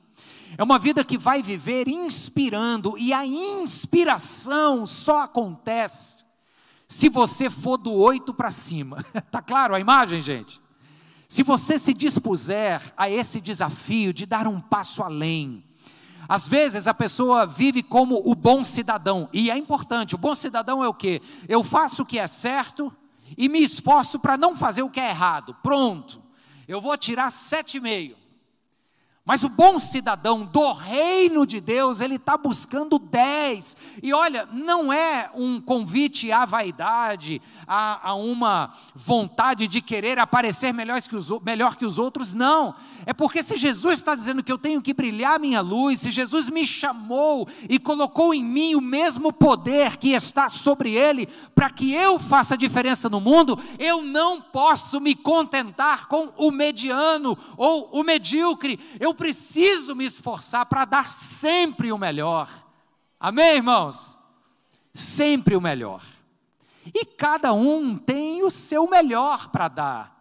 é 0.57 0.65
uma 0.65 0.79
vida 0.79 1.05
que 1.05 1.19
vai 1.19 1.43
viver 1.43 1.89
inspirando, 1.89 2.97
e 2.97 3.13
a 3.13 3.27
inspiração 3.27 4.87
só 4.87 5.25
acontece 5.25 6.18
se 6.89 7.11
você 7.11 7.51
for 7.51 7.77
do 7.77 7.93
oito 7.93 8.33
para 8.33 8.51
cima. 8.51 9.05
Está 9.15 9.43
claro 9.43 9.75
a 9.75 9.81
imagem, 9.81 10.21
gente? 10.21 10.61
Se 11.29 11.43
você 11.43 11.79
se 11.79 11.93
dispuser 11.93 12.81
a 12.97 13.11
esse 13.11 13.41
desafio 13.41 14.15
de 14.15 14.25
dar 14.25 14.47
um 14.47 14.59
passo 14.59 15.03
além, 15.03 15.63
às 16.27 16.49
vezes 16.49 16.87
a 16.87 16.95
pessoa 16.95 17.47
vive 17.47 17.83
como 17.83 18.23
o 18.25 18.35
bom 18.35 18.65
cidadão, 18.65 19.29
e 19.33 19.51
é 19.51 19.57
importante, 19.57 20.15
o 20.15 20.19
bom 20.19 20.35
cidadão 20.35 20.83
é 20.83 20.89
o 20.89 20.95
que? 20.95 21.21
Eu 21.47 21.63
faço 21.63 22.03
o 22.03 22.07
que 22.07 22.19
é 22.19 22.27
certo 22.27 22.91
e 23.37 23.49
me 23.49 23.63
esforço 23.63 24.19
para 24.19 24.39
não 24.39 24.57
fazer 24.57 24.83
o 24.83 24.89
que 24.89 25.01
é 25.01 25.11
errado. 25.11 25.55
Pronto, 25.63 26.23
eu 26.67 26.81
vou 26.81 26.97
tirar 26.97 27.31
sete 27.31 27.77
e 27.77 27.81
meio. 27.81 28.17
Mas 29.29 29.45
o 29.45 29.51
bom 29.51 29.79
cidadão 29.79 30.47
do 30.47 30.73
reino 30.73 31.45
de 31.45 31.61
Deus, 31.61 32.01
ele 32.01 32.15
está 32.15 32.35
buscando 32.39 32.99
dez. 32.99 33.77
E 34.03 34.11
olha, 34.11 34.49
não 34.51 34.91
é 34.91 35.31
um 35.35 35.61
convite 35.61 36.33
à 36.33 36.47
vaidade, 36.47 37.43
a, 37.67 38.09
a 38.09 38.15
uma 38.15 38.73
vontade 38.95 39.69
de 39.69 39.83
querer 39.83 40.19
aparecer 40.19 40.73
melhor 40.73 40.99
que, 41.03 41.15
os, 41.15 41.29
melhor 41.43 41.77
que 41.77 41.85
os 41.85 41.99
outros, 41.99 42.33
não. 42.33 42.75
É 43.05 43.13
porque 43.13 43.43
se 43.43 43.59
Jesus 43.59 43.99
está 43.99 44.15
dizendo 44.15 44.43
que 44.43 44.51
eu 44.51 44.57
tenho 44.57 44.81
que 44.81 44.95
brilhar 44.95 45.39
minha 45.39 45.61
luz, 45.61 46.01
se 46.01 46.11
Jesus 46.11 46.49
me 46.49 46.67
chamou 46.67 47.47
e 47.69 47.79
colocou 47.79 48.33
em 48.33 48.43
mim 48.43 48.77
o 48.77 48.81
mesmo 48.81 49.31
poder 49.31 49.99
que 49.99 50.13
está 50.13 50.49
sobre 50.49 50.95
ele, 50.95 51.29
para 51.55 51.69
que 51.69 51.93
eu 51.93 52.19
faça 52.19 52.57
diferença 52.57 53.11
no 53.11 53.21
mundo, 53.21 53.59
eu 53.79 54.01
não 54.01 54.41
posso 54.41 54.99
me 55.03 55.15
contentar 55.15 56.09
com 56.09 56.33
o 56.39 56.51
mediano 56.51 57.37
ou 57.59 57.91
o 57.93 58.03
medíocre. 58.03 58.81
Eu 58.99 59.18
preciso 59.19 59.97
me 59.97 60.07
esforçar 60.07 60.65
para 60.67 60.85
dar 60.85 61.13
sempre 61.13 61.91
o 61.91 61.99
melhor. 61.99 62.49
Amém, 63.19 63.57
irmãos? 63.57 64.17
Sempre 64.95 65.57
o 65.57 65.61
melhor. 65.61 66.03
E 66.87 67.05
cada 67.05 67.53
um 67.53 67.99
tem 67.99 68.43
o 68.45 68.51
seu 68.51 68.89
melhor 68.89 69.49
para 69.49 69.69
dar. 69.69 70.19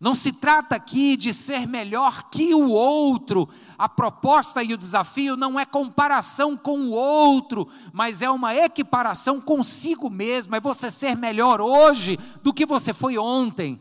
Não 0.00 0.14
se 0.14 0.32
trata 0.32 0.76
aqui 0.76 1.16
de 1.16 1.34
ser 1.34 1.66
melhor 1.66 2.30
que 2.30 2.54
o 2.54 2.70
outro. 2.70 3.48
A 3.76 3.88
proposta 3.88 4.62
e 4.62 4.72
o 4.72 4.78
desafio 4.78 5.36
não 5.36 5.58
é 5.58 5.66
comparação 5.66 6.56
com 6.56 6.80
o 6.80 6.92
outro, 6.92 7.68
mas 7.92 8.22
é 8.22 8.30
uma 8.30 8.54
equiparação 8.54 9.40
consigo 9.40 10.08
mesmo. 10.08 10.54
É 10.56 10.60
você 10.60 10.90
ser 10.90 11.16
melhor 11.16 11.60
hoje 11.60 12.18
do 12.42 12.54
que 12.54 12.64
você 12.64 12.94
foi 12.94 13.18
ontem. 13.18 13.80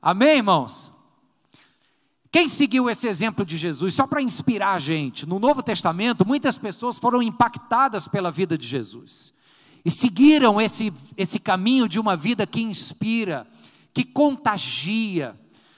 Amém, 0.00 0.36
irmãos? 0.36 0.95
Quem 2.30 2.48
seguiu 2.48 2.90
esse 2.90 3.06
exemplo 3.06 3.44
de 3.44 3.56
Jesus? 3.56 3.94
Só 3.94 4.06
para 4.06 4.22
inspirar 4.22 4.74
a 4.74 4.78
gente, 4.78 5.26
no 5.26 5.38
Novo 5.38 5.62
Testamento, 5.62 6.26
muitas 6.26 6.58
pessoas 6.58 6.98
foram 6.98 7.22
impactadas 7.22 8.08
pela 8.08 8.30
vida 8.30 8.58
de 8.58 8.66
Jesus 8.66 9.32
e 9.86 9.90
seguiram 9.90 10.60
esse, 10.60 10.92
esse 11.16 11.38
caminho 11.38 11.88
de 11.88 12.00
uma 12.00 12.16
vida 12.16 12.44
que 12.44 12.60
inspira, 12.60 13.46
que 13.94 14.02
contagia. 14.02 15.36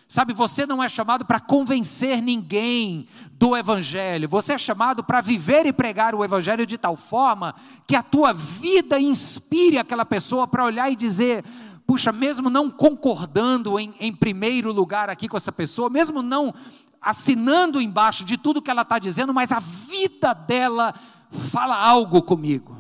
Sabe, 0.09 0.33
você 0.33 0.65
não 0.65 0.83
é 0.83 0.89
chamado 0.89 1.27
para 1.27 1.39
convencer 1.39 2.23
ninguém 2.23 3.07
do 3.33 3.55
Evangelho, 3.55 4.27
você 4.27 4.55
é 4.55 4.59
chamado 4.59 5.05
para 5.05 5.21
viver 5.21 5.67
e 5.67 5.75
pregar 5.75 6.15
o 6.15 6.25
Evangelho 6.25 6.65
de 6.65 6.79
tal 6.79 6.97
forma 6.97 7.55
que 7.87 7.95
a 7.95 8.03
tua 8.03 8.33
vida 8.33 8.99
inspire 8.99 9.77
aquela 9.77 10.07
pessoa 10.07 10.49
para 10.49 10.65
olhar 10.65 10.91
e 10.91 10.97
dizer: 10.97 11.45
puxa, 11.89 12.13
mesmo 12.13 12.51
não 12.51 12.71
concordando 12.71 13.81
em, 13.81 13.95
em 13.99 14.13
primeiro 14.13 14.71
lugar 14.71 15.09
aqui 15.09 15.27
com 15.27 15.39
essa 15.39 15.51
pessoa, 15.51 15.89
mesmo 15.89 16.21
não 16.21 16.55
assinando 17.01 17.81
embaixo 17.81 18.27
de 18.27 18.37
tudo 18.37 18.61
que 18.61 18.71
ela 18.71 18.83
está 18.83 18.99
dizendo, 18.99 19.33
mas 19.33 19.51
a 19.51 19.59
vida 19.59 20.35
dela 20.35 20.93
fala 21.51 21.75
algo 21.75 22.21
comigo. 22.21 22.77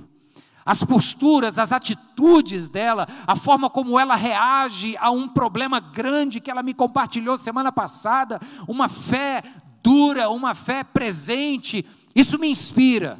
As 0.62 0.84
posturas, 0.84 1.58
as 1.58 1.72
atitudes 1.72 2.68
dela, 2.68 3.08
a 3.26 3.34
forma 3.34 3.70
como 3.70 3.98
ela 3.98 4.14
reage 4.14 4.94
a 4.98 5.10
um 5.10 5.26
problema 5.26 5.80
grande 5.80 6.38
que 6.38 6.50
ela 6.50 6.62
me 6.62 6.74
compartilhou 6.74 7.38
semana 7.38 7.72
passada, 7.72 8.38
uma 8.68 8.90
fé 8.90 9.42
dura, 9.82 10.28
uma 10.28 10.54
fé 10.54 10.84
presente, 10.84 11.82
isso 12.14 12.38
me 12.38 12.50
inspira. 12.50 13.18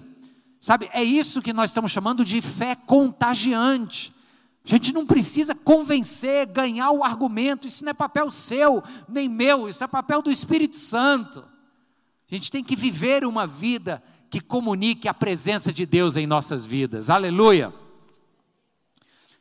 Sabe, 0.61 0.91
é 0.93 1.03
isso 1.03 1.41
que 1.41 1.55
nós 1.55 1.71
estamos 1.71 1.91
chamando 1.91 2.27
de 2.27 2.43
fé 2.43 2.75
contagiante. 2.75 4.18
A 4.69 4.71
gente 4.71 4.93
não 4.93 5.07
precisa 5.07 5.55
convencer, 5.55 6.47
ganhar 6.47 6.91
o 6.91 7.03
argumento, 7.03 7.67
isso 7.67 7.83
não 7.83 7.91
é 7.91 7.95
papel 7.95 8.31
seu, 8.31 8.83
nem 9.09 9.27
meu, 9.27 9.67
isso 9.67 9.83
é 9.83 9.87
papel 9.87 10.21
do 10.21 10.31
Espírito 10.31 10.77
Santo. 10.77 11.41
A 12.31 12.35
gente 12.35 12.51
tem 12.51 12.63
que 12.63 12.77
viver 12.77 13.25
uma 13.25 13.47
vida 13.47 14.03
que 14.29 14.43
comunique 14.43 15.09
a 15.09 15.15
presença 15.15 15.73
de 15.73 15.87
Deus 15.87 16.19
em 16.19 16.27
nossas 16.27 16.67
vidas. 16.67 17.09
Aleluia. 17.09 17.73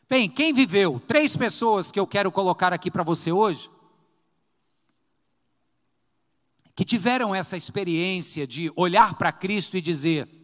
Bem, 0.09 0.29
quem 0.29 0.53
viveu? 0.53 0.97
Três 1.05 1.35
pessoas 1.35 1.91
que 1.91 1.99
eu 1.99 2.07
quero 2.07 2.31
colocar 2.31 2.71
aqui 2.71 2.89
para 2.89 3.03
você 3.03 3.29
hoje, 3.29 3.69
que 6.73 6.85
tiveram 6.85 7.35
essa 7.35 7.57
experiência 7.57 8.47
de 8.47 8.71
olhar 8.77 9.15
para 9.15 9.33
Cristo 9.33 9.75
e 9.75 9.81
dizer: 9.81 10.36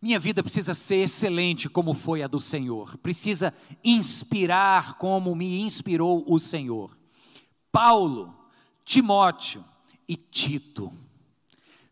minha 0.00 0.18
vida 0.18 0.42
precisa 0.42 0.74
ser 0.74 1.04
excelente 1.04 1.68
como 1.68 1.92
foi 1.92 2.22
a 2.22 2.26
do 2.26 2.40
Senhor, 2.40 2.96
precisa 2.98 3.52
inspirar 3.84 4.94
como 4.94 5.34
me 5.34 5.60
inspirou 5.60 6.24
o 6.26 6.38
Senhor. 6.38 6.96
Paulo, 7.70 8.34
Timóteo 8.84 9.64
e 10.08 10.16
Tito. 10.16 10.90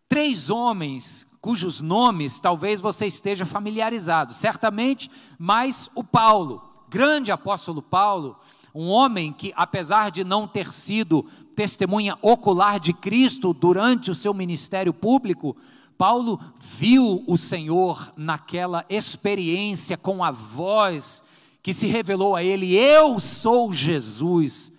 Três 0.09 0.49
homens 0.49 1.29
cujos 1.41 1.81
nomes 1.81 2.41
talvez 2.41 2.81
você 2.81 3.07
esteja 3.07 3.47
familiarizado, 3.47 4.33
certamente, 4.33 5.11
mas 5.39 5.91
o 5.95 6.03
Paulo, 6.03 6.63
grande 6.89 7.31
apóstolo 7.31 7.81
Paulo, 7.83 8.39
um 8.75 8.89
homem 8.89 9.33
que, 9.33 9.53
apesar 9.57 10.11
de 10.11 10.25
não 10.25 10.47
ter 10.47 10.73
sido 10.73 11.25
testemunha 11.55 12.19
ocular 12.23 12.79
de 12.79 12.93
Cristo 12.93 13.53
durante 13.53 14.11
o 14.11 14.15
seu 14.15 14.33
ministério 14.35 14.93
público, 14.93 15.57
Paulo 15.99 16.39
viu 16.61 17.25
o 17.27 17.37
Senhor 17.37 18.13
naquela 18.17 18.87
experiência 18.89 19.97
com 19.97 20.23
a 20.23 20.31
voz 20.31 21.25
que 21.61 21.75
se 21.75 21.89
revelou 21.89 22.37
a 22.37 22.43
ele: 22.45 22.77
Eu 22.77 23.19
sou 23.19 23.73
Jesus, 23.73 24.73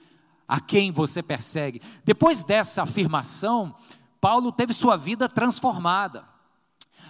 a 0.47 0.62
quem 0.62 0.93
você 0.93 1.21
persegue. 1.21 1.82
Depois 2.05 2.45
dessa 2.45 2.84
afirmação, 2.84 3.75
Paulo 4.21 4.49
teve 4.49 4.73
sua 4.73 4.95
vida 4.95 5.27
transformada, 5.27 6.23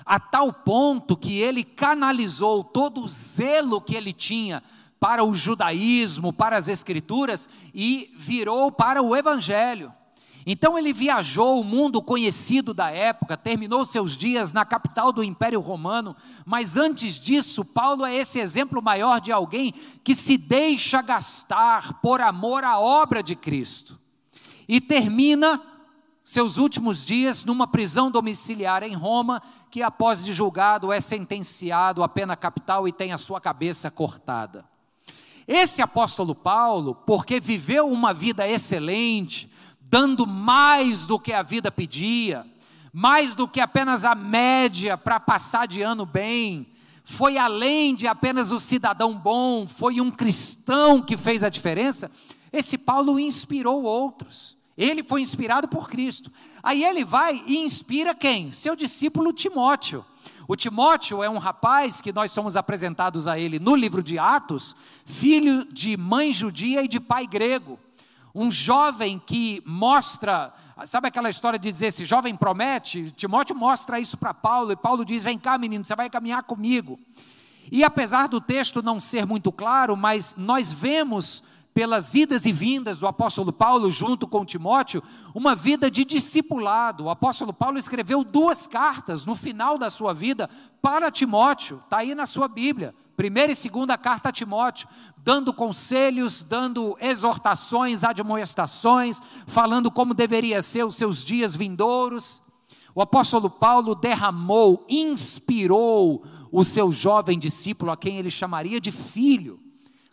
a 0.03 0.19
tal 0.19 0.51
ponto 0.51 1.15
que 1.15 1.37
ele 1.37 1.63
canalizou 1.63 2.63
todo 2.63 3.01
o 3.01 3.07
zelo 3.07 3.79
que 3.79 3.95
ele 3.95 4.11
tinha 4.11 4.63
para 4.99 5.23
o 5.23 5.35
judaísmo, 5.35 6.33
para 6.33 6.57
as 6.57 6.67
escrituras 6.67 7.47
e 7.75 8.11
virou 8.17 8.71
para 8.71 9.03
o 9.03 9.15
evangelho. 9.15 9.93
Então 10.45 10.77
ele 10.77 10.93
viajou 10.93 11.59
o 11.59 11.63
mundo 11.63 12.01
conhecido 12.01 12.73
da 12.73 12.89
época, 12.89 13.35
terminou 13.35 13.83
seus 13.85 14.15
dias 14.15 14.53
na 14.53 14.65
capital 14.65 15.11
do 15.11 15.23
Império 15.23 15.59
Romano, 15.59 16.15
mas 16.45 16.77
antes 16.77 17.19
disso, 17.19 17.65
Paulo 17.65 18.05
é 18.05 18.15
esse 18.15 18.39
exemplo 18.39 18.81
maior 18.81 19.19
de 19.19 19.31
alguém 19.31 19.73
que 20.03 20.15
se 20.15 20.37
deixa 20.37 21.01
gastar 21.01 22.01
por 22.01 22.21
amor 22.21 22.63
à 22.63 22.79
obra 22.79 23.21
de 23.21 23.35
Cristo. 23.35 23.99
E 24.67 24.79
termina 24.79 25.61
seus 26.23 26.57
últimos 26.57 27.03
dias 27.03 27.43
numa 27.43 27.65
prisão 27.65 28.11
domiciliar 28.11 28.83
em 28.83 28.93
Roma, 28.93 29.41
que 29.71 29.81
após 29.81 30.23
de 30.23 30.31
julgado 30.31 30.93
é 30.93 31.01
sentenciado 31.01 32.03
à 32.03 32.07
pena 32.07 32.35
capital 32.35 32.87
e 32.87 32.91
tem 32.91 33.11
a 33.11 33.17
sua 33.17 33.41
cabeça 33.41 33.89
cortada. 33.89 34.63
Esse 35.47 35.81
apóstolo 35.81 36.35
Paulo, 36.35 36.93
porque 36.93 37.39
viveu 37.39 37.89
uma 37.89 38.13
vida 38.13 38.47
excelente, 38.47 39.51
dando 39.89 40.27
mais 40.27 41.05
do 41.05 41.19
que 41.19 41.33
a 41.33 41.41
vida 41.41 41.71
pedia, 41.71 42.45
mais 42.93 43.33
do 43.33 43.47
que 43.47 43.59
apenas 43.59 44.05
a 44.05 44.13
média 44.13 44.95
para 44.97 45.19
passar 45.19 45.67
de 45.67 45.81
ano 45.81 46.05
bem, 46.05 46.67
foi 47.03 47.39
além 47.39 47.95
de 47.95 48.07
apenas 48.07 48.51
o 48.51 48.59
cidadão 48.59 49.17
bom, 49.17 49.67
foi 49.67 49.99
um 49.99 50.11
cristão 50.11 51.01
que 51.01 51.17
fez 51.17 51.43
a 51.43 51.49
diferença. 51.49 52.11
Esse 52.53 52.77
Paulo 52.77 53.19
inspirou 53.19 53.81
outros. 53.83 54.55
Ele 54.77 55.01
foi 55.01 55.21
inspirado 55.21 55.67
por 55.67 55.89
Cristo. 55.89 56.31
Aí 56.61 56.85
ele 56.85 57.03
vai 57.03 57.43
e 57.47 57.57
inspira 57.57 58.13
quem? 58.13 58.51
Seu 58.51 58.75
discípulo 58.75 59.33
Timóteo. 59.33 60.05
O 60.47 60.55
Timóteo 60.55 61.23
é 61.23 61.29
um 61.29 61.37
rapaz 61.37 61.99
que 61.99 62.13
nós 62.13 62.31
somos 62.31 62.55
apresentados 62.55 63.27
a 63.27 63.37
ele 63.37 63.59
no 63.59 63.75
livro 63.75 64.01
de 64.01 64.17
Atos, 64.17 64.75
filho 65.03 65.65
de 65.65 65.97
mãe 65.97 66.31
judia 66.31 66.83
e 66.83 66.87
de 66.87 66.99
pai 66.99 67.27
grego 67.27 67.77
um 68.33 68.51
jovem 68.51 69.21
que 69.23 69.61
mostra, 69.65 70.53
sabe 70.85 71.07
aquela 71.07 71.29
história 71.29 71.57
de 71.57 71.71
dizer, 71.71 71.87
esse 71.87 72.05
jovem 72.05 72.35
promete, 72.35 73.11
Timóteo 73.11 73.55
mostra 73.55 73.99
isso 73.99 74.17
para 74.17 74.33
Paulo, 74.33 74.71
e 74.71 74.75
Paulo 74.75 75.03
diz: 75.03 75.23
vem 75.23 75.39
cá, 75.39 75.57
menino, 75.57 75.83
você 75.83 75.95
vai 75.95 76.09
caminhar 76.09 76.43
comigo. 76.43 76.99
E 77.71 77.83
apesar 77.83 78.27
do 78.27 78.41
texto 78.41 78.81
não 78.81 78.99
ser 78.99 79.25
muito 79.25 79.51
claro, 79.51 79.95
mas 79.95 80.35
nós 80.37 80.73
vemos 80.73 81.43
pelas 81.79 82.13
idas 82.13 82.45
e 82.45 82.51
vindas 82.51 82.97
do 82.97 83.07
apóstolo 83.07 83.53
Paulo 83.53 83.89
junto 83.89 84.27
com 84.27 84.43
Timóteo, 84.43 85.01
uma 85.33 85.55
vida 85.55 85.89
de 85.89 86.03
discipulado. 86.03 87.05
O 87.05 87.09
apóstolo 87.09 87.53
Paulo 87.53 87.77
escreveu 87.77 88.21
duas 88.21 88.67
cartas 88.67 89.25
no 89.25 89.33
final 89.33 89.77
da 89.77 89.89
sua 89.89 90.13
vida 90.13 90.49
para 90.81 91.09
Timóteo, 91.09 91.79
está 91.81 91.99
aí 91.99 92.13
na 92.13 92.25
sua 92.25 92.49
Bíblia. 92.49 92.93
Primeira 93.15 93.53
e 93.53 93.55
segunda 93.55 93.97
carta 93.97 94.27
a 94.27 94.31
Timóteo, 94.33 94.89
dando 95.19 95.53
conselhos, 95.53 96.43
dando 96.43 96.97
exortações, 96.99 98.03
admoestações, 98.03 99.21
falando 99.47 99.89
como 99.89 100.13
deveria 100.13 100.61
ser 100.61 100.83
os 100.83 100.95
seus 100.95 101.23
dias 101.23 101.55
vindouros. 101.55 102.41
O 102.93 103.01
apóstolo 103.01 103.49
Paulo 103.49 103.95
derramou, 103.95 104.85
inspirou 104.89 106.25
o 106.51 106.65
seu 106.65 106.91
jovem 106.91 107.39
discípulo, 107.39 107.89
a 107.89 107.95
quem 107.95 108.17
ele 108.17 108.29
chamaria 108.29 108.81
de 108.81 108.91
filho, 108.91 109.61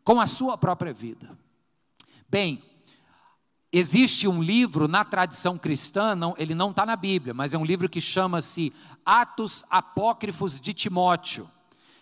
com 0.04 0.20
a 0.20 0.28
sua 0.28 0.56
própria 0.56 0.92
vida. 0.92 1.36
Bem, 2.28 2.60
existe 3.72 4.26
um 4.26 4.42
livro 4.42 4.88
na 4.88 5.04
tradição 5.04 5.56
cristã, 5.56 6.16
não, 6.16 6.34
ele 6.36 6.56
não 6.56 6.70
está 6.70 6.84
na 6.84 6.96
Bíblia, 6.96 7.32
mas 7.32 7.54
é 7.54 7.58
um 7.58 7.64
livro 7.64 7.88
que 7.88 8.00
chama-se 8.00 8.72
Atos 9.04 9.64
Apócrifos 9.70 10.58
de 10.58 10.74
Timóteo. 10.74 11.48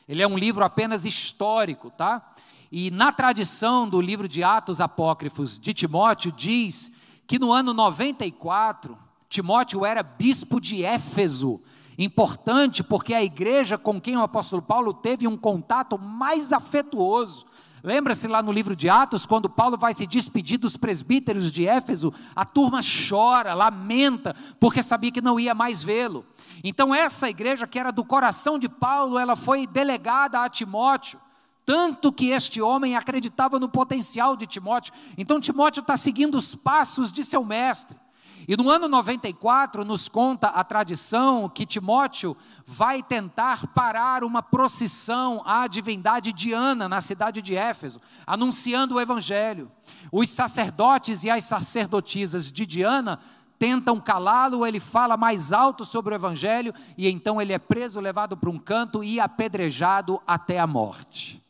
Ele 0.09 0.23
é 0.23 0.27
um 0.27 0.39
livro 0.39 0.65
apenas 0.65 1.05
histórico, 1.05 1.91
tá? 1.91 2.33
E 2.73 2.91
na 2.91 3.13
tradição 3.13 3.87
do 3.87 4.01
livro 4.01 4.27
de 4.27 4.43
Atos 4.43 4.81
Apócrifos 4.81 5.59
de 5.59 5.75
Timóteo, 5.75 6.33
diz 6.33 6.91
que 7.27 7.39
no 7.39 7.53
ano 7.53 7.75
94, 7.75 8.97
Timóteo 9.29 9.85
era 9.85 10.03
bispo 10.03 10.59
de 10.59 10.83
Éfeso. 10.85 11.61
Importante 11.99 12.83
porque 12.83 13.13
a 13.13 13.23
igreja 13.23 13.77
com 13.77 14.01
quem 14.01 14.17
o 14.17 14.23
apóstolo 14.23 14.63
Paulo 14.63 14.95
teve 14.95 15.29
um 15.29 15.37
contato 15.37 15.99
mais 15.99 16.53
afetuoso. 16.53 17.47
Lembra-se 17.85 18.27
lá 18.27 18.43
no 18.43 18.51
livro 18.51 18.75
de 18.75 18.89
Atos, 18.89 19.27
quando 19.27 19.47
Paulo 19.47 19.77
vai 19.77 19.93
se 19.93 20.07
despedir 20.07 20.57
dos 20.57 20.75
presbíteros 20.75 21.53
de 21.53 21.69
Éfeso, 21.69 22.15
a 22.35 22.43
turma 22.43 22.81
chora, 22.81 23.53
lamenta, 23.53 24.35
porque 24.59 24.83
sabia 24.83 25.13
que 25.13 25.21
não 25.21 25.39
ia 25.39 25.55
mais 25.55 25.85
vê-lo. 25.85 26.25
Então, 26.65 26.95
essa 26.95 27.29
igreja, 27.29 27.67
que 27.67 27.79
era 27.79 27.93
do 27.93 28.03
coração 28.03 28.59
de 28.59 28.71
Paulo, 28.71 29.19
ela 29.19 29.37
foi 29.37 29.67
delegada 29.67 30.43
a 30.43 30.49
Timóteo. 30.49 31.21
Tanto 31.67 32.11
que 32.11 32.31
este 32.31 32.63
homem 32.63 32.97
acreditava 32.97 33.61
no 33.61 33.69
potencial 33.69 34.35
de 34.35 34.47
Timóteo. 34.47 34.95
Então, 35.19 35.39
Timóteo 35.39 35.83
está 35.83 35.95
seguindo 35.99 36.37
os 36.37 36.55
passos 36.55 37.13
de 37.13 37.23
seu 37.23 37.45
mestre. 37.45 37.99
E 38.47 38.57
no 38.57 38.69
ano 38.69 38.89
94, 38.89 39.85
nos 39.85 40.09
conta 40.09 40.49
a 40.49 40.63
tradição 40.63 41.49
que 41.49 41.65
Timóteo 41.65 42.37
vai 42.67 43.03
tentar 43.03 43.67
parar 43.69 44.23
uma 44.23 44.43
procissão 44.43 45.43
à 45.47 45.67
divindade 45.67 46.33
Diana 46.33 46.89
na 46.89 47.01
cidade 47.01 47.41
de 47.41 47.57
Éfeso, 47.57 48.01
anunciando 48.27 48.97
o 48.97 49.01
evangelho. 49.01 49.71
Os 50.13 50.31
sacerdotes 50.31 51.25
e 51.25 51.31
as 51.31 51.45
sacerdotisas 51.45 52.53
de 52.53 52.67
Diana 52.67 53.19
tentam 53.59 53.99
calá-lo, 53.99 54.67
ele 54.67 54.81
fala 54.81 55.17
mais 55.17 55.53
alto 55.53 55.87
sobre 55.87 56.13
o 56.13 56.17
evangelho 56.17 56.75
e 56.99 57.09
então 57.09 57.41
ele 57.41 57.53
é 57.53 57.59
preso, 57.59 58.01
levado 58.01 58.37
para 58.37 58.51
um 58.51 58.59
canto 58.59 59.03
e 59.03 59.19
apedrejado 59.19 60.21
até 60.27 60.59
a 60.59 60.67
morte. 60.67 61.43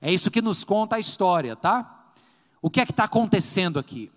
É 0.00 0.12
isso 0.12 0.30
que 0.30 0.42
nos 0.42 0.64
conta 0.64 0.96
a 0.96 1.00
história, 1.00 1.54
tá? 1.54 2.10
O 2.60 2.68
que 2.68 2.80
é 2.80 2.86
que 2.86 2.92
está 2.92 3.04
acontecendo 3.04 3.78
aqui? 3.78 4.10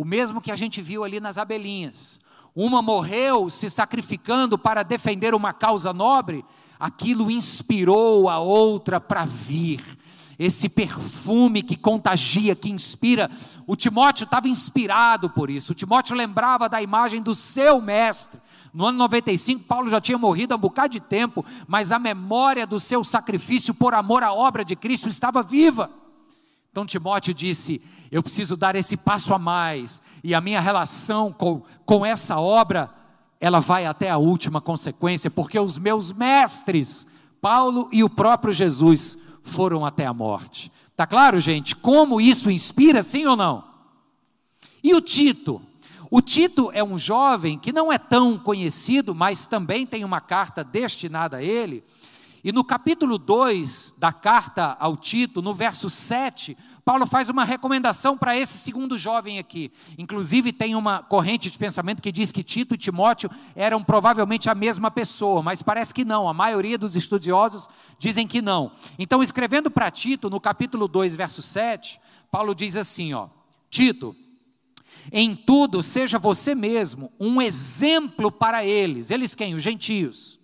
O 0.00 0.04
mesmo 0.06 0.40
que 0.40 0.50
a 0.50 0.56
gente 0.56 0.80
viu 0.80 1.04
ali 1.04 1.20
nas 1.20 1.36
abelhinhas. 1.36 2.18
Uma 2.56 2.80
morreu 2.80 3.50
se 3.50 3.68
sacrificando 3.68 4.56
para 4.56 4.82
defender 4.82 5.34
uma 5.34 5.52
causa 5.52 5.92
nobre, 5.92 6.42
aquilo 6.78 7.30
inspirou 7.30 8.26
a 8.26 8.38
outra 8.38 8.98
para 8.98 9.26
vir. 9.26 9.84
Esse 10.38 10.70
perfume 10.70 11.62
que 11.62 11.76
contagia, 11.76 12.56
que 12.56 12.70
inspira. 12.70 13.30
O 13.66 13.76
Timóteo 13.76 14.24
estava 14.24 14.48
inspirado 14.48 15.28
por 15.28 15.50
isso. 15.50 15.72
O 15.72 15.74
Timóteo 15.74 16.16
lembrava 16.16 16.66
da 16.66 16.80
imagem 16.80 17.20
do 17.20 17.34
seu 17.34 17.78
mestre. 17.78 18.40
No 18.72 18.86
ano 18.86 18.96
95, 18.96 19.64
Paulo 19.64 19.90
já 19.90 20.00
tinha 20.00 20.16
morrido 20.16 20.54
há 20.54 20.56
um 20.56 20.60
bocado 20.60 20.94
de 20.94 21.00
tempo, 21.00 21.44
mas 21.68 21.92
a 21.92 21.98
memória 21.98 22.66
do 22.66 22.80
seu 22.80 23.04
sacrifício 23.04 23.74
por 23.74 23.92
amor 23.92 24.22
à 24.22 24.32
obra 24.32 24.64
de 24.64 24.74
Cristo 24.74 25.10
estava 25.10 25.42
viva. 25.42 25.90
Então 26.70 26.86
Timóteo 26.86 27.34
disse: 27.34 27.80
Eu 28.10 28.22
preciso 28.22 28.56
dar 28.56 28.76
esse 28.76 28.96
passo 28.96 29.34
a 29.34 29.38
mais, 29.38 30.00
e 30.22 30.34
a 30.34 30.40
minha 30.40 30.60
relação 30.60 31.32
com, 31.32 31.62
com 31.84 32.06
essa 32.06 32.38
obra 32.38 32.90
ela 33.40 33.58
vai 33.58 33.86
até 33.86 34.10
a 34.10 34.18
última 34.18 34.60
consequência, 34.60 35.30
porque 35.30 35.58
os 35.58 35.78
meus 35.78 36.12
mestres, 36.12 37.06
Paulo 37.40 37.88
e 37.90 38.04
o 38.04 38.10
próprio 38.10 38.52
Jesus, 38.52 39.16
foram 39.42 39.86
até 39.86 40.04
a 40.04 40.12
morte. 40.12 40.70
Tá 40.94 41.06
claro, 41.06 41.40
gente? 41.40 41.74
Como 41.74 42.20
isso 42.20 42.50
inspira, 42.50 43.02
sim 43.02 43.24
ou 43.24 43.34
não? 43.34 43.64
E 44.84 44.94
o 44.94 45.00
Tito? 45.00 45.62
O 46.10 46.20
Tito 46.20 46.70
é 46.74 46.84
um 46.84 46.98
jovem 46.98 47.58
que 47.58 47.72
não 47.72 47.90
é 47.90 47.96
tão 47.96 48.38
conhecido, 48.38 49.14
mas 49.14 49.46
também 49.46 49.86
tem 49.86 50.04
uma 50.04 50.20
carta 50.20 50.62
destinada 50.62 51.38
a 51.38 51.42
ele. 51.42 51.82
E 52.42 52.52
no 52.52 52.64
capítulo 52.64 53.18
2 53.18 53.94
da 53.98 54.12
carta 54.12 54.74
ao 54.80 54.96
Tito, 54.96 55.42
no 55.42 55.52
verso 55.52 55.90
7, 55.90 56.56
Paulo 56.82 57.06
faz 57.06 57.28
uma 57.28 57.44
recomendação 57.44 58.16
para 58.16 58.36
esse 58.36 58.56
segundo 58.56 58.96
jovem 58.96 59.38
aqui. 59.38 59.70
Inclusive, 59.98 60.50
tem 60.50 60.74
uma 60.74 61.02
corrente 61.02 61.50
de 61.50 61.58
pensamento 61.58 62.00
que 62.00 62.10
diz 62.10 62.32
que 62.32 62.42
Tito 62.42 62.74
e 62.74 62.78
Timóteo 62.78 63.30
eram 63.54 63.84
provavelmente 63.84 64.48
a 64.48 64.54
mesma 64.54 64.90
pessoa, 64.90 65.42
mas 65.42 65.60
parece 65.60 65.92
que 65.92 66.04
não. 66.04 66.28
A 66.28 66.32
maioria 66.32 66.78
dos 66.78 66.96
estudiosos 66.96 67.68
dizem 67.98 68.26
que 68.26 68.40
não. 68.40 68.72
Então, 68.98 69.22
escrevendo 69.22 69.70
para 69.70 69.90
Tito, 69.90 70.30
no 70.30 70.40
capítulo 70.40 70.88
2, 70.88 71.14
verso 71.14 71.42
7, 71.42 72.00
Paulo 72.30 72.54
diz 72.54 72.74
assim: 72.74 73.12
ó, 73.12 73.28
Tito, 73.68 74.16
em 75.12 75.36
tudo 75.36 75.82
seja 75.82 76.18
você 76.18 76.54
mesmo 76.54 77.12
um 77.20 77.42
exemplo 77.42 78.32
para 78.32 78.64
eles. 78.64 79.10
Eles 79.10 79.34
quem? 79.34 79.54
Os 79.54 79.62
gentios. 79.62 80.39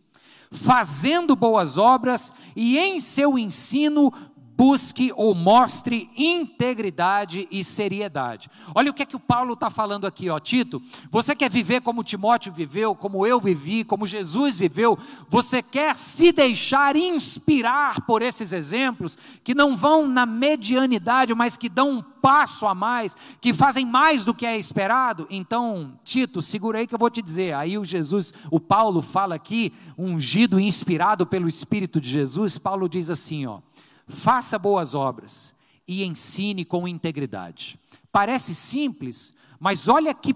Fazendo 0.51 1.35
boas 1.35 1.77
obras 1.79 2.33
e 2.55 2.79
em 2.79 3.01
seu 3.01 3.39
ensino 3.39 4.13
busque 4.57 5.13
ou 5.15 5.35
mostre 5.35 6.11
integridade 6.17 7.47
e 7.51 7.63
seriedade. 7.63 8.49
Olha 8.75 8.91
o 8.91 8.95
que 8.95 9.03
é 9.03 9.07
que 9.07 9.17
o 9.17 9.21
Paulo 9.21 9.53
está 9.53 9.69
falando 9.69 10.07
aqui, 10.07 10.31
ó, 10.31 10.41
Tito. 10.41 10.83
Você 11.11 11.37
quer 11.37 11.51
viver 11.51 11.83
como 11.83 12.03
Timóteo 12.03 12.53
viveu, 12.53 12.95
como 12.95 13.27
eu 13.27 13.39
vivi, 13.39 13.85
como 13.85 14.07
Jesus 14.07 14.59
viveu? 14.59 14.99
Você 15.29 15.63
quer 15.63 15.99
se 15.99 16.33
deixar 16.33 16.97
inspirar 16.97 18.01
por 18.07 18.23
esses 18.23 18.53
exemplos 18.53 19.19
que 19.45 19.55
não 19.55 19.77
vão 19.77 20.09
na 20.09 20.25
medianidade, 20.25 21.35
mas 21.35 21.57
que 21.57 21.69
dão 21.69 21.91
um 21.91 22.03
passo 22.03 22.67
a 22.67 22.75
mais, 22.75 23.17
que 23.41 23.53
fazem 23.53 23.85
mais 23.85 24.25
do 24.25 24.35
que 24.35 24.47
é 24.47 24.57
esperado? 24.57 25.27
Então, 25.31 25.93
Tito, 26.03 26.41
segura 26.41 26.79
aí 26.79 26.87
que 26.87 26.95
eu 26.95 26.99
vou 26.99 27.11
te 27.11 27.21
dizer. 27.21 27.55
Aí 27.55 27.77
o 27.77 27.85
Jesus, 27.85 28.33
o 28.51 28.59
Paulo 28.59 29.03
fala 29.03 29.35
aqui, 29.35 29.73
ungido, 29.99 30.59
inspirado 30.59 31.27
pelo 31.27 31.49
Espírito 31.49 32.01
de 32.01 32.09
Jesus. 32.09 32.59
Paulo 32.59 32.89
diz 32.89 33.11
assim, 33.11 33.47
ó 33.47 33.61
faça 34.07 34.59
boas 34.59 34.95
obras 34.95 35.55
e 35.87 36.05
ensine 36.05 36.65
com 36.65 36.89
integridade. 36.89 37.79
Parece 38.11 38.55
simples, 38.55 39.33
mas 39.59 39.89
olha 39.89 40.15
que 40.15 40.35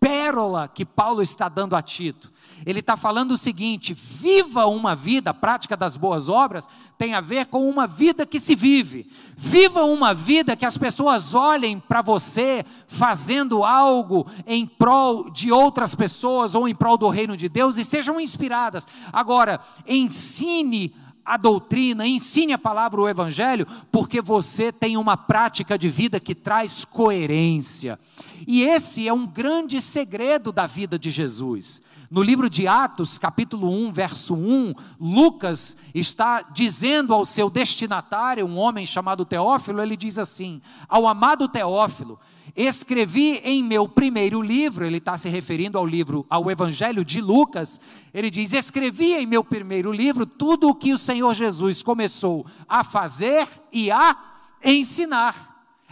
pérola 0.00 0.66
que 0.66 0.84
Paulo 0.84 1.20
está 1.20 1.46
dando 1.48 1.76
a 1.76 1.82
Tito. 1.82 2.32
Ele 2.64 2.80
está 2.80 2.96
falando 2.96 3.32
o 3.32 3.38
seguinte: 3.38 3.92
viva 3.94 4.66
uma 4.66 4.96
vida, 4.96 5.30
a 5.30 5.34
prática 5.34 5.76
das 5.76 5.96
boas 5.96 6.28
obras 6.28 6.66
tem 6.96 7.14
a 7.14 7.20
ver 7.20 7.46
com 7.46 7.68
uma 7.68 7.86
vida 7.86 8.26
que 8.26 8.40
se 8.40 8.54
vive. 8.54 9.10
Viva 9.36 9.84
uma 9.84 10.14
vida 10.14 10.56
que 10.56 10.66
as 10.66 10.76
pessoas 10.76 11.34
olhem 11.34 11.78
para 11.78 12.02
você 12.02 12.64
fazendo 12.88 13.62
algo 13.62 14.26
em 14.46 14.66
prol 14.66 15.30
de 15.30 15.52
outras 15.52 15.94
pessoas 15.94 16.54
ou 16.54 16.66
em 16.66 16.74
prol 16.74 16.96
do 16.96 17.08
reino 17.08 17.36
de 17.36 17.48
Deus 17.48 17.76
e 17.76 17.84
sejam 17.84 18.18
inspiradas. 18.18 18.88
Agora, 19.12 19.60
ensine 19.86 20.94
a 21.30 21.36
doutrina, 21.36 22.04
ensine 22.08 22.52
a 22.52 22.58
palavra, 22.58 23.00
o 23.00 23.08
evangelho, 23.08 23.64
porque 23.92 24.20
você 24.20 24.72
tem 24.72 24.96
uma 24.96 25.16
prática 25.16 25.78
de 25.78 25.88
vida 25.88 26.18
que 26.18 26.34
traz 26.34 26.84
coerência. 26.84 28.00
E 28.48 28.64
esse 28.64 29.06
é 29.06 29.12
um 29.12 29.28
grande 29.28 29.80
segredo 29.80 30.50
da 30.50 30.66
vida 30.66 30.98
de 30.98 31.08
Jesus. 31.08 31.82
No 32.10 32.24
livro 32.24 32.50
de 32.50 32.66
Atos, 32.66 33.20
capítulo 33.20 33.70
1, 33.70 33.92
verso 33.92 34.34
1, 34.34 34.74
Lucas 34.98 35.76
está 35.94 36.42
dizendo 36.42 37.14
ao 37.14 37.24
seu 37.24 37.48
destinatário, 37.48 38.44
um 38.44 38.58
homem 38.58 38.84
chamado 38.84 39.24
Teófilo, 39.24 39.80
ele 39.80 39.96
diz 39.96 40.18
assim: 40.18 40.60
Ao 40.88 41.06
amado 41.06 41.46
Teófilo, 41.46 42.18
escrevi 42.56 43.40
em 43.44 43.62
meu 43.62 43.88
primeiro 43.88 44.42
livro, 44.42 44.84
ele 44.84 44.96
está 44.96 45.16
se 45.16 45.28
referindo 45.28 45.78
ao 45.78 45.86
livro, 45.86 46.26
ao 46.28 46.50
Evangelho 46.50 47.04
de 47.04 47.20
Lucas, 47.20 47.80
ele 48.12 48.28
diz: 48.28 48.52
Escrevi 48.52 49.12
em 49.14 49.24
meu 49.24 49.44
primeiro 49.44 49.92
livro 49.92 50.26
tudo 50.26 50.68
o 50.68 50.74
que 50.74 50.92
o 50.92 50.98
Senhor 50.98 51.32
Jesus 51.32 51.80
começou 51.80 52.44
a 52.68 52.82
fazer 52.82 53.46
e 53.72 53.88
a 53.88 54.16
ensinar. 54.64 55.49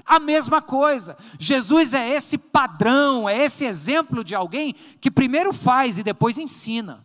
A 0.09 0.19
mesma 0.19 0.63
coisa. 0.63 1.19
Jesus 1.39 1.93
é 1.93 2.09
esse 2.09 2.39
padrão, 2.39 3.29
é 3.29 3.45
esse 3.45 3.67
exemplo 3.67 4.25
de 4.25 4.35
alguém 4.35 4.75
que 5.01 5.11
primeiro 5.11 5.53
faz 5.53 5.99
e 5.99 6.03
depois 6.03 6.39
ensina. 6.39 7.05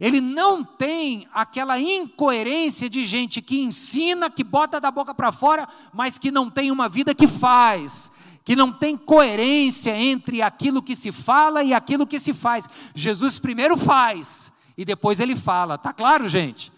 Ele 0.00 0.20
não 0.20 0.64
tem 0.64 1.28
aquela 1.32 1.78
incoerência 1.78 2.90
de 2.90 3.04
gente 3.04 3.40
que 3.40 3.60
ensina, 3.60 4.28
que 4.28 4.42
bota 4.42 4.80
da 4.80 4.90
boca 4.90 5.14
para 5.14 5.30
fora, 5.30 5.68
mas 5.92 6.18
que 6.18 6.32
não 6.32 6.50
tem 6.50 6.72
uma 6.72 6.88
vida 6.88 7.14
que 7.14 7.28
faz, 7.28 8.10
que 8.42 8.56
não 8.56 8.72
tem 8.72 8.96
coerência 8.96 9.96
entre 9.96 10.42
aquilo 10.42 10.82
que 10.82 10.96
se 10.96 11.12
fala 11.12 11.62
e 11.62 11.72
aquilo 11.72 12.06
que 12.06 12.18
se 12.18 12.32
faz. 12.32 12.68
Jesus 12.94 13.38
primeiro 13.38 13.76
faz 13.76 14.50
e 14.76 14.84
depois 14.84 15.20
ele 15.20 15.36
fala. 15.36 15.78
Tá 15.78 15.92
claro, 15.92 16.28
gente? 16.28 16.72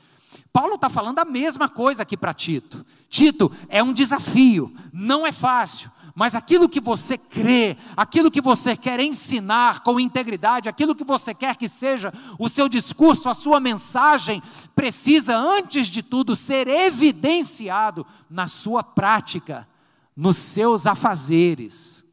Paulo 0.53 0.75
está 0.75 0.91
falando 0.91 1.19
a 1.19 1.25
mesma 1.25 1.69
coisa 1.69 2.03
aqui 2.03 2.17
para 2.17 2.35
Tito. 2.35 2.85
Tito, 3.09 3.51
é 3.69 3.83
um 3.83 3.93
desafio, 3.93 4.75
não 4.93 5.27
é 5.27 5.33
fácil, 5.33 5.91
mas 6.15 6.35
aquilo 6.35 6.69
que 6.69 6.81
você 6.81 7.17
crê, 7.17 7.77
aquilo 7.97 8.31
que 8.31 8.41
você 8.41 8.77
quer 8.77 9.01
ensinar 9.01 9.83
com 9.83 9.99
integridade, 9.99 10.69
aquilo 10.69 10.95
que 10.95 11.05
você 11.05 11.33
quer 11.33 11.57
que 11.57 11.69
seja 11.69 12.13
o 12.39 12.51
seu 12.51 12.69
discurso, 12.69 13.31
a 13.31 13.35
sua 13.35 13.59
mensagem, 13.59 14.43
precisa, 14.75 15.37
antes 15.37 15.87
de 15.87 16.03
tudo, 16.03 16.37
ser 16.37 16.69
evidenciado 16.69 18.07
na 18.29 18.47
sua 18.47 18.83
prática, 18.83 19.67
nos 20.15 20.37
seus 20.37 20.87
afazeres. 20.87 22.05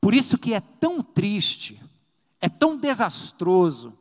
Por 0.00 0.12
isso 0.12 0.36
que 0.36 0.52
é 0.52 0.60
tão 0.60 1.02
triste, 1.02 1.80
é 2.40 2.48
tão 2.48 2.76
desastroso, 2.76 3.96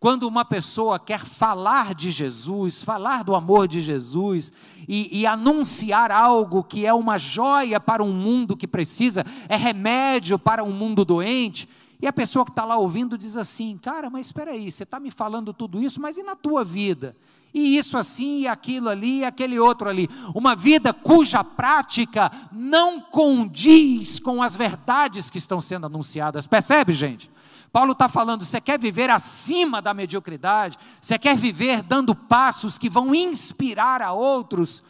quando 0.00 0.28
uma 0.28 0.44
pessoa 0.44 0.98
quer 0.98 1.24
falar 1.24 1.94
de 1.94 2.10
Jesus, 2.10 2.84
falar 2.84 3.24
do 3.24 3.34
amor 3.34 3.66
de 3.66 3.80
Jesus 3.80 4.52
e, 4.86 5.20
e, 5.20 5.26
anunciar 5.26 6.12
algo 6.12 6.62
que 6.62 6.86
é 6.86 6.94
uma 6.94 7.18
joia 7.18 7.80
para 7.80 8.02
um 8.02 8.12
mundo 8.12 8.56
que 8.56 8.68
precisa, 8.68 9.24
é 9.48 9.56
remédio 9.56 10.38
para 10.38 10.62
um 10.62 10.70
mundo 10.70 11.04
doente, 11.04 11.68
e 12.00 12.06
a 12.06 12.12
pessoa 12.12 12.44
que 12.44 12.52
está 12.52 12.64
lá 12.64 12.76
ouvindo 12.76 13.18
diz 13.18 13.36
assim: 13.36 13.76
Cara, 13.76 14.08
mas 14.08 14.26
espera 14.26 14.52
aí, 14.52 14.70
você 14.70 14.84
está 14.84 15.00
me 15.00 15.10
falando 15.10 15.52
tudo 15.52 15.82
isso, 15.82 16.00
mas 16.00 16.16
e 16.16 16.22
na 16.22 16.36
tua 16.36 16.64
vida? 16.64 17.16
E 17.52 17.76
isso 17.76 17.96
assim, 17.98 18.40
e 18.40 18.46
aquilo 18.46 18.88
ali, 18.88 19.20
e 19.20 19.24
aquele 19.24 19.58
outro 19.58 19.88
ali. 19.88 20.08
Uma 20.34 20.54
vida 20.54 20.92
cuja 20.92 21.42
prática 21.42 22.30
não 22.52 23.00
condiz 23.00 24.20
com 24.20 24.42
as 24.42 24.54
verdades 24.54 25.30
que 25.30 25.38
estão 25.38 25.60
sendo 25.60 25.86
anunciadas. 25.86 26.46
Percebe, 26.46 26.92
gente? 26.92 27.30
Paulo 27.72 27.92
está 27.92 28.08
falando: 28.08 28.44
você 28.44 28.60
quer 28.60 28.78
viver 28.78 29.10
acima 29.10 29.82
da 29.82 29.92
mediocridade, 29.92 30.78
você 31.00 31.18
quer 31.18 31.36
viver 31.36 31.82
dando 31.82 32.14
passos 32.14 32.78
que 32.78 32.88
vão 32.88 33.14
inspirar 33.14 34.02
a 34.02 34.12
outros, 34.12 34.82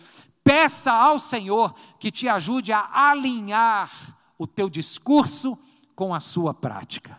peça 0.45 0.93
ao 0.93 1.19
Senhor 1.19 1.75
que 1.99 2.11
te 2.11 2.29
ajude 2.29 2.73
a 2.73 2.89
alinhar 2.93 3.91
o 4.39 4.47
teu 4.47 4.71
discurso 4.71 5.59
com 5.95 6.15
a 6.15 6.21
sua 6.21 6.55
prática. 6.55 7.19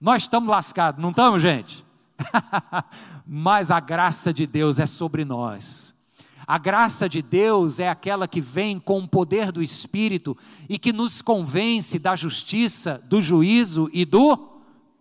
Nós 0.00 0.22
estamos 0.22 0.48
lascados, 0.48 1.02
não 1.02 1.10
estamos, 1.10 1.42
gente? 1.42 1.84
Mas 3.26 3.70
a 3.70 3.80
graça 3.80 4.32
de 4.32 4.46
Deus 4.46 4.78
é 4.78 4.86
sobre 4.86 5.24
nós. 5.24 5.94
A 6.46 6.58
graça 6.58 7.08
de 7.08 7.22
Deus 7.22 7.78
é 7.78 7.88
aquela 7.88 8.26
que 8.26 8.40
vem 8.40 8.80
com 8.80 8.98
o 8.98 9.08
poder 9.08 9.52
do 9.52 9.62
Espírito 9.62 10.36
e 10.68 10.78
que 10.78 10.92
nos 10.92 11.22
convence 11.22 11.98
da 11.98 12.16
justiça, 12.16 13.00
do 13.04 13.20
juízo 13.20 13.88
e 13.92 14.04
do 14.04 14.49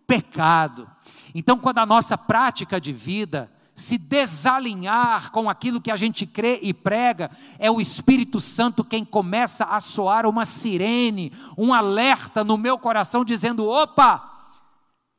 pecado. 0.10 0.90
Então, 1.36 1.60
quando 1.60 1.78
a 1.78 1.86
nossa 1.86 2.18
prática 2.18 2.82
de 2.82 2.92
vida 2.92 3.52
se 3.76 3.96
desalinhar 3.96 5.32
com 5.32 5.48
aquilo 5.48 5.80
que 5.80 5.92
a 5.92 5.96
gente 5.96 6.26
crê 6.26 6.60
e 6.64 6.74
prega, 6.74 7.30
é 7.60 7.70
o 7.70 7.80
Espírito 7.80 8.42
Santo 8.42 8.84
quem 8.84 9.06
começa 9.06 9.66
a 9.66 9.80
soar 9.80 10.26
uma 10.26 10.46
sirene, 10.46 11.32
um 11.56 11.72
alerta 11.72 12.44
no 12.44 12.58
meu 12.58 12.80
coração, 12.80 13.24
dizendo: 13.24 13.70
opa, 13.70 14.48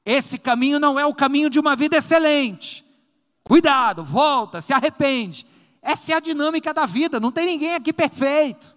esse 0.05 0.37
caminho 0.37 0.81
não 0.81 0.99
é 0.99 1.07
o 1.07 1.15
caminho 1.15 1.49
de 1.49 1.61
uma 1.61 1.77
vida 1.77 1.97
excelente. 1.97 2.85
Cuidado, 3.45 4.03
volta, 4.03 4.61
se 4.61 4.73
arrepende. 4.73 5.47
Essa 5.81 6.13
é 6.13 6.17
a 6.17 6.21
dinâmica 6.21 6.75
da 6.75 6.85
vida, 6.85 7.21
não 7.21 7.31
tem 7.31 7.47
ninguém 7.47 7.75
aqui 7.77 7.93
perfeito. 7.93 8.75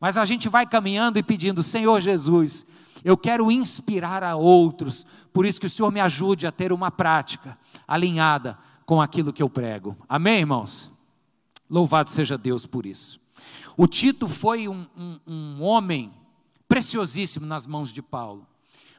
Mas 0.00 0.16
a 0.16 0.24
gente 0.24 0.48
vai 0.48 0.66
caminhando 0.66 1.18
e 1.18 1.22
pedindo: 1.22 1.62
Senhor 1.62 2.00
Jesus, 2.00 2.66
eu 3.04 3.16
quero 3.16 3.50
inspirar 3.50 4.24
a 4.24 4.34
outros, 4.34 5.06
por 5.32 5.44
isso 5.44 5.60
que 5.60 5.66
o 5.66 5.70
Senhor 5.70 5.92
me 5.92 6.00
ajude 6.00 6.46
a 6.46 6.52
ter 6.52 6.72
uma 6.72 6.90
prática 6.90 7.58
alinhada 7.86 8.58
com 8.86 9.00
aquilo 9.00 9.32
que 9.32 9.42
eu 9.42 9.48
prego. 9.50 9.96
Amém, 10.08 10.40
irmãos? 10.40 10.90
Louvado 11.68 12.10
seja 12.10 12.38
Deus 12.38 12.64
por 12.64 12.86
isso. 12.86 13.20
O 13.76 13.86
Tito 13.86 14.26
foi 14.28 14.68
um, 14.68 14.86
um, 14.96 15.20
um 15.26 15.62
homem 15.62 16.12
preciosíssimo 16.66 17.44
nas 17.44 17.66
mãos 17.66 17.92
de 17.92 18.00
Paulo. 18.00 18.46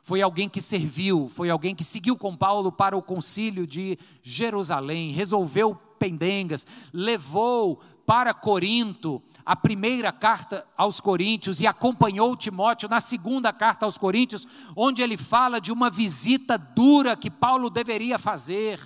foi 0.04 0.22
alguém 0.22 0.48
que 0.48 0.62
serviu, 0.62 1.28
foi 1.28 1.50
alguém 1.50 1.74
que 1.74 1.84
seguiu 1.84 2.16
com 2.16 2.38
Paulo 2.38 2.72
para 2.72 2.96
o 2.96 3.02
concílio 3.02 3.66
de 3.66 3.98
Jerusalém, 4.22 5.12
resolveu 5.12 5.76
pendengas, 5.98 6.68
levou 6.94 7.82
para 8.06 8.34
Corinto 8.34 9.22
a 9.46 9.56
primeira 9.56 10.12
carta 10.12 10.66
aos 10.76 11.00
Coríntios 11.00 11.62
e 11.62 11.68
acompanhou 11.68 12.36
Timóteo 12.36 12.90
na 12.90 13.00
segunda 13.00 13.54
carta 13.54 13.86
aos 13.86 13.98
Coríntios, 13.98 14.48
onde 14.76 15.04
ele 15.04 15.18
fala 15.18 15.62
de 15.62 15.72
uma 15.72 15.90
visita 15.90 16.58
dura 16.58 17.16
que 17.16 17.30
Paulo 17.30 17.70
deveria 17.70 18.18
fazer. 18.18 18.80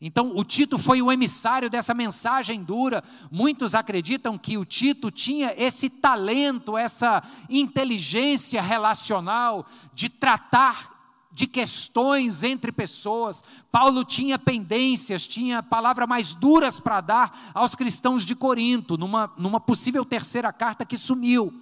Então, 0.00 0.36
o 0.36 0.44
Tito 0.44 0.78
foi 0.78 1.00
o 1.00 1.10
emissário 1.10 1.70
dessa 1.70 1.94
mensagem 1.94 2.62
dura. 2.62 3.02
Muitos 3.30 3.74
acreditam 3.74 4.36
que 4.38 4.58
o 4.58 4.64
Tito 4.64 5.10
tinha 5.10 5.54
esse 5.56 5.88
talento, 5.88 6.76
essa 6.76 7.22
inteligência 7.48 8.60
relacional 8.60 9.66
de 9.94 10.08
tratar 10.08 10.95
de 11.36 11.46
questões 11.46 12.42
entre 12.42 12.72
pessoas. 12.72 13.44
Paulo 13.70 14.06
tinha 14.06 14.38
pendências, 14.38 15.26
tinha 15.26 15.62
palavras 15.62 16.08
mais 16.08 16.34
duras 16.34 16.80
para 16.80 17.02
dar 17.02 17.52
aos 17.52 17.74
cristãos 17.74 18.24
de 18.24 18.34
Corinto, 18.34 18.96
numa, 18.96 19.30
numa 19.36 19.60
possível 19.60 20.02
terceira 20.02 20.50
carta 20.50 20.86
que 20.86 20.96
sumiu. 20.96 21.52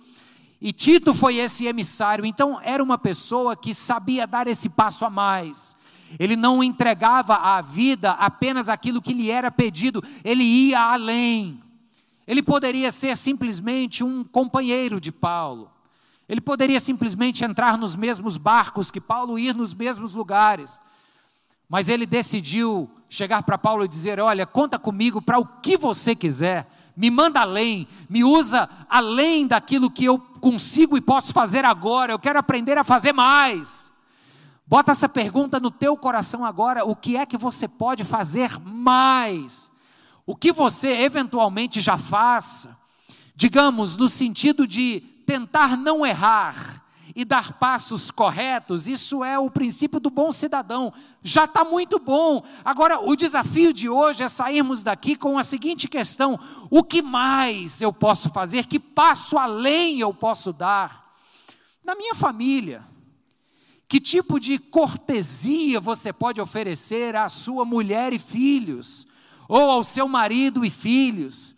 E 0.61 0.73
Tito 0.73 1.13
foi 1.13 1.39
esse 1.39 1.67
emissário, 1.67 2.25
então 2.25 2.61
era 2.63 2.83
uma 2.83 2.97
pessoa 2.97 3.57
que 3.57 3.75
sabia 3.75 4.29
dar 4.29 4.47
esse 4.47 4.69
passo 4.69 5.05
a 5.05 5.11
mais 5.11 5.75
ele 6.19 6.37
não 6.37 6.63
entregava 6.63 7.35
à 7.35 7.61
vida 7.61 8.13
apenas 8.13 8.69
aquilo 8.69 9.03
que 9.03 9.13
lhe 9.13 9.31
era 9.31 9.51
pedido, 9.51 10.01
ele 10.23 10.45
ia 10.45 10.81
além. 10.81 11.61
Ele 12.25 12.43
poderia 12.43 12.91
ser 12.93 13.17
simplesmente 13.17 14.03
um 14.03 14.23
companheiro 14.23 15.01
de 15.01 15.13
Paulo. 15.13 15.74
Ele 16.29 16.41
poderia 16.41 16.81
simplesmente 16.81 17.45
entrar 17.45 17.77
nos 17.77 17.95
mesmos 17.95 18.37
barcos 18.37 18.91
que 18.91 19.01
Paulo, 19.01 19.39
ir 19.39 19.55
nos 19.55 19.75
mesmos 19.75 20.15
lugares. 20.15 20.81
Mas 21.69 21.89
ele 21.89 22.07
decidiu 22.07 22.91
chegar 23.09 23.43
para 23.43 23.59
Paulo 23.59 23.85
e 23.85 23.89
dizer: 23.89 24.21
Olha, 24.21 24.47
conta 24.47 24.79
comigo 24.79 25.21
para 25.21 25.39
o 25.39 25.47
que 25.47 25.77
você 25.77 26.15
quiser, 26.15 26.67
me 26.97 27.11
manda 27.11 27.41
além, 27.41 27.87
me 28.09 28.25
usa 28.25 28.69
além 28.89 29.47
daquilo 29.47 29.91
que 29.91 30.05
eu 30.05 30.19
consigo 30.19 30.97
e 30.97 31.01
posso 31.01 31.33
fazer 31.33 31.65
agora, 31.65 32.13
eu 32.13 32.19
quero 32.19 32.39
aprender 32.39 32.79
a 32.79 32.85
fazer 32.85 33.13
mais. 33.13 33.93
Bota 34.67 34.93
essa 34.93 35.09
pergunta 35.09 35.61
no 35.61 35.71
teu 35.71 35.97
coração 35.97 36.45
agora: 36.45 36.85
o 36.85 36.97
que 36.97 37.17
é 37.17 37.27
que 37.27 37.37
você 37.37 37.69
pode 37.69 38.03
fazer 38.03 38.59
mais? 38.61 39.71
O 40.27 40.35
que 40.35 40.53
você 40.53 40.89
eventualmente 40.89 41.81
já 41.83 41.99
faça, 41.99 42.77
digamos, 43.37 43.97
no 43.97 44.09
sentido 44.09 44.67
de 44.67 45.03
tentar 45.25 45.77
não 45.77 46.05
errar 46.05 46.85
e 47.15 47.25
dar 47.25 47.55
passos 47.55 48.11
corretos, 48.11 48.89
isso 48.89 49.23
é 49.23 49.39
o 49.39 49.51
princípio 49.51 50.01
do 50.01 50.11
bom 50.11 50.33
cidadão. 50.33 50.93
Já 51.23 51.45
está 51.45 51.65
muito 51.65 51.99
bom. 51.99 52.45
Agora, 52.65 53.01
o 53.01 53.15
desafio 53.15 53.73
de 53.73 53.89
hoje 53.89 54.25
é 54.25 54.29
sairmos 54.29 54.83
daqui 54.83 55.15
com 55.15 55.39
a 55.39 55.45
seguinte 55.45 55.87
questão: 55.87 56.39
o 56.69 56.83
que 56.83 57.01
mais 57.01 57.81
eu 57.81 57.93
posso 57.93 58.31
fazer? 58.31 58.67
Que 58.67 58.81
passo 58.81 59.39
além 59.39 60.01
eu 60.01 60.13
posso 60.13 60.53
dar? 60.53 61.15
Na 61.85 61.95
minha 61.95 62.15
família, 62.15 62.83
que 63.87 64.01
tipo 64.01 64.41
de 64.41 64.59
cortesia 64.59 65.79
você 65.79 66.13
pode 66.13 66.41
oferecer 66.41 67.15
à 67.15 67.29
sua 67.29 67.65
mulher 67.65 68.13
e 68.13 68.19
filhos? 68.19 69.07
Ou 69.47 69.71
ao 69.71 69.85
seu 69.85 70.09
marido 70.09 70.65
e 70.65 70.71
filhos? 70.71 71.54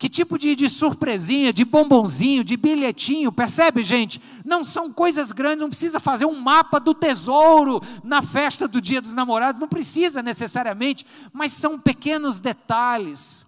Que 0.00 0.08
tipo 0.08 0.36
de, 0.36 0.56
de, 0.56 0.68
surpresinha, 0.68 1.52
de 1.52 1.64
bombonzinho, 1.64 2.42
de 2.42 2.56
bilhetinho, 2.56 3.30
percebe, 3.30 3.84
gente? 3.84 4.20
Não 4.44 4.64
são 4.64 4.92
coisas 4.92 5.30
grandes, 5.30 5.60
não 5.60 5.68
precisa 5.68 6.00
fazer 6.00 6.24
um 6.24 6.40
mapa 6.40 6.80
do 6.80 6.92
tesouro 6.92 7.80
na 8.02 8.20
festa 8.20 8.66
do 8.66 8.80
Dia 8.80 9.00
dos 9.00 9.14
Namorados, 9.14 9.60
não 9.60 9.68
precisa 9.68 10.22
necessariamente, 10.22 11.06
mas 11.32 11.52
são 11.52 11.78
pequenos 11.78 12.40
detalhes 12.40 13.46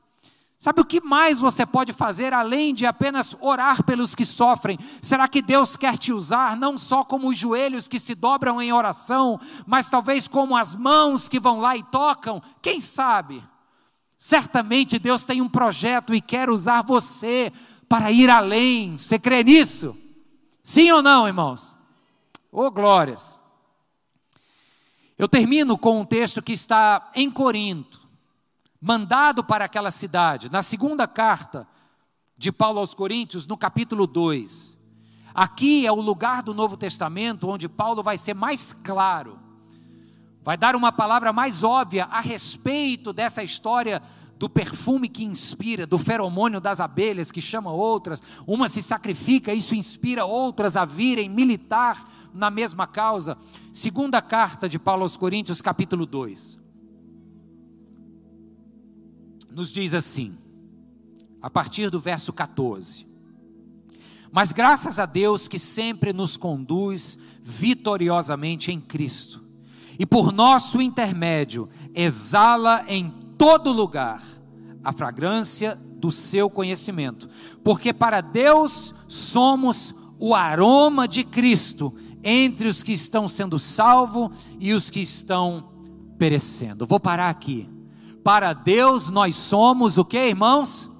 Sabe 0.63 0.81
o 0.81 0.85
que 0.85 1.01
mais 1.01 1.41
você 1.41 1.67
pode 1.67 1.93
fazer 1.93 2.33
além 2.33 2.73
de 2.73 2.87
apenas 2.87 3.37
orar 3.41 3.83
pelos 3.83 4.15
que 4.15 4.25
sofrem? 4.25 4.79
Será 5.03 5.27
que 5.27 5.43
Deus 5.43 5.77
quer 5.77 5.99
te 5.99 6.13
usar 6.13 6.57
não 6.57 6.79
só 6.79 7.03
como 7.03 7.31
os 7.31 7.37
joelhos 7.37 7.89
que 7.89 7.99
se 7.99 8.15
dobram 8.15 8.63
em 8.63 8.73
oração, 8.73 9.41
mas 9.67 9.91
talvez 9.91 10.29
como 10.29 10.57
as 10.57 10.73
mãos 10.73 11.29
que 11.29 11.41
vão 11.41 11.59
lá 11.59 11.77
e 11.77 11.83
tocam? 11.83 12.41
Quem 12.63 12.79
sabe? 12.79 13.43
Certamente 14.25 15.01
Deus 15.01 15.25
tem 15.25 15.43
um 15.43 15.49
projeto 15.49 16.15
e 16.15 16.21
quer 16.21 16.49
usar 16.49 16.83
você 16.83 17.53
para 17.89 18.13
ir 18.13 18.31
além. 18.31 18.97
Você 18.97 19.19
crê 19.19 19.43
nisso? 19.43 19.99
Sim 20.63 20.93
ou 20.93 21.03
não, 21.03 21.27
irmãos? 21.27 21.77
Oh, 22.53 22.71
glórias. 22.71 23.41
Eu 25.19 25.27
termino 25.27 25.77
com 25.77 26.01
um 26.01 26.05
texto 26.05 26.41
que 26.41 26.53
está 26.53 27.11
em 27.17 27.29
Corinto 27.29 28.09
mandado 28.81 29.43
para 29.43 29.65
aquela 29.65 29.91
cidade. 29.91 30.49
Na 30.53 30.63
segunda 30.63 31.09
carta 31.09 31.67
de 32.39 32.53
Paulo 32.53 32.79
aos 32.79 32.95
Coríntios, 32.95 33.45
no 33.49 33.57
capítulo 33.57 34.07
2. 34.07 34.79
Aqui 35.35 35.85
é 35.85 35.91
o 35.91 36.01
lugar 36.01 36.45
do 36.45 36.55
Novo 36.55 36.77
Testamento 36.77 37.49
onde 37.49 37.69
Paulo 37.69 38.05
vai 38.05 38.17
ser 38.17 38.35
mais 38.35 38.73
claro, 38.85 39.41
vai 40.43 40.57
dar 40.57 40.75
uma 40.75 40.93
palavra 40.93 41.33
mais 41.33 41.63
óbvia 41.63 42.05
a 42.05 42.21
respeito 42.21 43.13
dessa 43.13 43.43
história 43.43 44.03
do 44.39 44.49
perfume 44.49 45.09
que 45.09 45.25
inspira, 45.25 45.87
do 45.87 45.99
feromônio 45.99 46.61
das 46.61 46.81
abelhas 46.81 47.31
que 47.31 47.41
chama 47.41 47.71
outras, 47.71 48.23
uma 48.47 48.69
se 48.69 48.83
sacrifica, 48.83 49.55
isso 49.55 49.75
inspira 49.75 50.25
outras 50.25 50.77
a 50.77 50.85
virem 50.85 51.29
militar 51.29 52.09
na 52.35 52.51
mesma 52.51 52.87
causa. 52.87 53.39
Segunda 53.73 54.21
carta 54.21 54.69
de 54.69 54.79
Paulo 54.79 55.03
aos 55.03 55.17
Coríntios, 55.17 55.63
capítulo 55.63 56.05
2 56.07 56.63
nos 59.55 59.71
diz 59.71 59.95
assim, 59.95 60.37
a 61.41 61.51
partir 61.51 61.91
do 61.91 62.01
verso 62.01 62.33
14: 62.33 63.07
Mas 64.31 64.53
graças 64.53 64.99
a 64.99 65.07
Deus 65.07 65.47
que 65.47 65.59
sempre 65.59 66.13
nos 66.13 66.37
conduz 66.37 67.19
vitoriosamente 67.43 68.73
em 68.73 68.81
Cristo, 68.81 69.42
e 69.99 70.07
por 70.07 70.33
nosso 70.33 70.81
intermédio 70.81 71.69
exala 71.95 72.85
em 72.89 73.11
todo 73.37 73.73
lugar 73.73 74.23
a 74.85 74.93
fragrância 74.93 75.79
do 75.97 76.11
seu 76.11 76.51
conhecimento, 76.51 77.29
porque 77.63 77.93
para 77.93 78.21
Deus 78.21 78.95
somos 79.07 79.95
o 80.19 80.35
aroma 80.35 81.07
de 81.07 81.25
Cristo 81.25 81.95
entre 82.23 82.69
os 82.69 82.83
que 82.83 82.93
estão 82.93 83.27
sendo 83.27 83.59
salvos 83.59 84.31
e 84.59 84.73
os 84.73 84.91
que 84.91 85.01
estão 85.01 85.73
perecendo. 86.19 86.87
Vou 86.87 87.01
parar 87.01 87.29
aqui. 87.29 87.69
Para 88.23 88.53
Deus 88.53 89.11
nós 89.11 89.35
somos 89.35 89.99
o 89.99 90.05
que, 90.05 90.29
irmãos? 90.29 90.92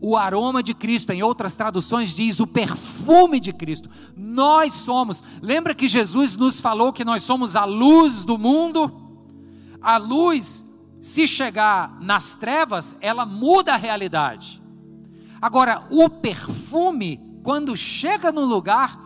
O 0.00 0.16
aroma 0.16 0.62
de 0.62 0.72
Cristo, 0.72 1.12
em 1.12 1.22
outras 1.22 1.56
traduções 1.56 2.14
diz 2.14 2.40
o 2.40 2.46
perfume 2.46 3.38
de 3.38 3.52
Cristo. 3.52 3.90
Nós 4.16 4.72
somos. 4.72 5.22
Lembra 5.42 5.74
que 5.74 5.88
Jesus 5.88 6.36
nos 6.36 6.60
falou 6.60 6.92
que 6.92 7.04
nós 7.04 7.22
somos 7.22 7.54
a 7.54 7.64
luz 7.64 8.24
do 8.24 8.38
mundo? 8.38 8.90
A 9.82 9.98
luz, 9.98 10.64
se 11.02 11.26
chegar 11.26 11.98
nas 12.00 12.34
trevas, 12.34 12.96
ela 13.00 13.26
muda 13.26 13.74
a 13.74 13.76
realidade. 13.76 14.62
Agora, 15.40 15.86
o 15.90 16.08
perfume, 16.08 17.20
quando 17.42 17.76
chega 17.76 18.32
no 18.32 18.44
lugar, 18.44 19.00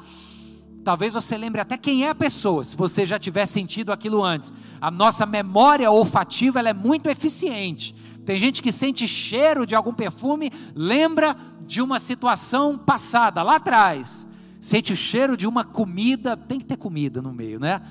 Talvez 0.84 1.14
você 1.14 1.38
lembre 1.38 1.62
até 1.62 1.78
quem 1.78 2.04
é 2.04 2.10
a 2.10 2.14
pessoa, 2.14 2.62
se 2.62 2.76
você 2.76 3.06
já 3.06 3.18
tiver 3.18 3.46
sentido 3.46 3.90
aquilo 3.90 4.22
antes. 4.22 4.52
A 4.78 4.90
nossa 4.90 5.24
memória 5.24 5.90
olfativa 5.90 6.58
ela 6.58 6.68
é 6.68 6.74
muito 6.74 7.08
eficiente. 7.08 7.94
Tem 8.24 8.38
gente 8.38 8.62
que 8.62 8.72
sente 8.72 9.06
cheiro 9.06 9.66
de 9.66 9.74
algum 9.74 9.92
perfume, 9.92 10.50
lembra 10.74 11.36
de 11.66 11.82
uma 11.82 11.98
situação 11.98 12.78
passada, 12.78 13.42
lá 13.42 13.56
atrás. 13.56 14.26
Sente 14.60 14.92
o 14.92 14.96
cheiro 14.96 15.36
de 15.36 15.46
uma 15.46 15.64
comida, 15.64 16.36
tem 16.36 16.58
que 16.58 16.64
ter 16.64 16.76
comida 16.76 17.20
no 17.20 17.32
meio, 17.32 17.60
né? 17.60 17.82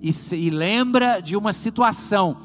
E, 0.00 0.10
e 0.34 0.50
lembra 0.50 1.20
de 1.20 1.36
uma 1.36 1.52
situação. 1.52 2.38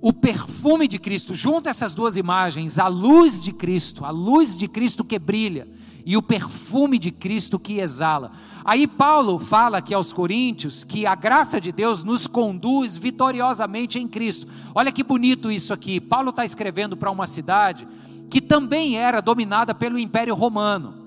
O 0.00 0.12
perfume 0.12 0.88
de 0.88 0.98
Cristo, 0.98 1.34
junta 1.34 1.68
essas 1.68 1.94
duas 1.94 2.16
imagens, 2.16 2.78
a 2.78 2.86
luz 2.86 3.42
de 3.42 3.52
Cristo, 3.52 4.04
a 4.04 4.10
luz 4.10 4.56
de 4.56 4.68
Cristo 4.68 5.04
que 5.04 5.18
brilha 5.18 5.68
e 6.04 6.16
o 6.16 6.22
perfume 6.22 6.98
de 6.98 7.10
Cristo 7.10 7.58
que 7.58 7.78
exala. 7.78 8.32
Aí 8.64 8.86
Paulo 8.86 9.38
fala 9.38 9.78
aqui 9.78 9.94
aos 9.94 10.12
Coríntios 10.12 10.84
que 10.84 11.06
a 11.06 11.14
graça 11.14 11.60
de 11.60 11.72
Deus 11.72 12.04
nos 12.04 12.26
conduz 12.26 12.96
vitoriosamente 12.98 13.98
em 13.98 14.06
Cristo. 14.06 14.46
Olha 14.74 14.92
que 14.92 15.02
bonito 15.02 15.50
isso 15.50 15.72
aqui. 15.72 16.00
Paulo 16.00 16.30
está 16.30 16.44
escrevendo 16.44 16.96
para 16.96 17.10
uma 17.10 17.26
cidade 17.26 17.86
que 18.28 18.40
também 18.40 18.96
era 18.96 19.20
dominada 19.20 19.74
pelo 19.74 19.98
Império 19.98 20.34
Romano. 20.34 21.00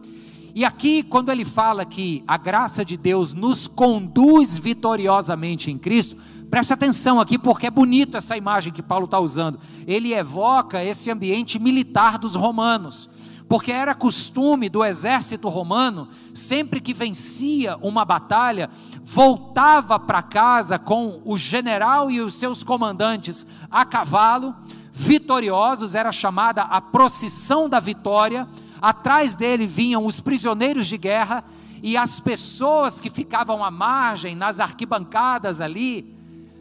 E 0.55 0.63
aqui, 0.63 1.01
quando 1.01 1.31
ele 1.31 1.45
fala 1.45 1.83
que 1.83 2.23
a 2.27 2.37
graça 2.37 2.85
de 2.85 2.95
Deus 2.95 3.33
nos 3.33 3.67
conduz 3.67 4.55
vitoriosamente 4.55 5.71
em 5.71 5.79
Cristo, 5.79 6.15
preste 6.47 6.71
atenção 6.71 7.19
aqui, 7.19 7.39
porque 7.39 7.65
é 7.65 7.71
bonito 7.71 8.17
essa 8.17 8.37
imagem 8.37 8.71
que 8.71 8.83
Paulo 8.83 9.05
está 9.05 9.19
usando. 9.19 9.59
Ele 9.87 10.13
evoca 10.13 10.83
esse 10.83 11.09
ambiente 11.09 11.57
militar 11.57 12.19
dos 12.19 12.35
romanos 12.35 13.09
porque 13.47 13.71
era 13.71 13.93
costume 13.93 14.69
do 14.69 14.83
exército 14.83 15.49
romano, 15.49 16.07
sempre 16.33 16.79
que 16.79 16.93
vencia 16.93 17.77
uma 17.81 18.05
batalha, 18.05 18.69
voltava 19.03 19.99
para 19.99 20.21
casa 20.21 20.79
com 20.79 21.21
o 21.25 21.37
general 21.37 22.09
e 22.09 22.21
os 22.21 22.33
seus 22.35 22.63
comandantes 22.63 23.45
a 23.69 23.85
cavalo, 23.85 24.55
vitoriosos, 24.91 25.95
era 25.95 26.11
chamada 26.11 26.61
a 26.63 26.79
procissão 26.79 27.67
da 27.67 27.79
vitória. 27.79 28.47
Atrás 28.81 29.35
dele 29.35 29.65
vinham 29.65 30.05
os 30.05 30.19
prisioneiros 30.19 30.87
de 30.87 30.97
guerra 30.97 31.43
e 31.81 31.97
as 31.97 32.19
pessoas 32.19 33.01
que 33.01 33.09
ficavam 33.09 33.63
à 33.63 33.69
margem, 33.69 34.35
nas 34.35 34.59
arquibancadas 34.59 35.59
ali, 35.59 36.15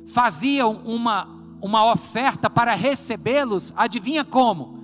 faziam 0.06 0.80
uma, 0.84 1.28
uma 1.60 1.92
oferta 1.92 2.50
para 2.50 2.74
recebê-los, 2.74 3.72
adivinha 3.76 4.24
como? 4.24 4.78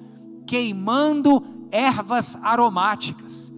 Queimando 0.47 1.58
ervas 1.71 2.37
aromáticas, 2.43 3.53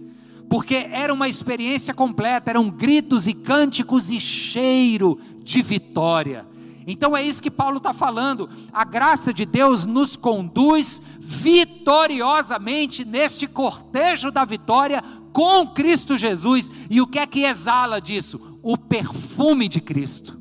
porque 0.49 0.75
era 0.75 1.13
uma 1.13 1.27
experiência 1.27 1.93
completa, 1.93 2.49
eram 2.49 2.69
gritos 2.69 3.27
e 3.27 3.33
cânticos 3.33 4.09
e 4.09 4.19
cheiro 4.19 5.17
de 5.43 5.61
vitória. 5.61 6.45
Então 6.85 7.15
é 7.15 7.23
isso 7.23 7.41
que 7.41 7.51
Paulo 7.51 7.77
está 7.77 7.93
falando. 7.93 8.49
A 8.73 8.83
graça 8.83 9.33
de 9.33 9.45
Deus 9.45 9.85
nos 9.85 10.17
conduz 10.17 11.01
vitoriosamente 11.19 13.05
neste 13.05 13.47
cortejo 13.47 14.31
da 14.31 14.43
vitória 14.43 15.01
com 15.31 15.67
Cristo 15.67 16.17
Jesus. 16.17 16.71
E 16.89 16.99
o 16.99 17.07
que 17.07 17.19
é 17.19 17.27
que 17.27 17.43
exala 17.43 18.01
disso? 18.01 18.57
O 18.61 18.77
perfume 18.77 19.67
de 19.67 19.79
Cristo. 19.79 20.39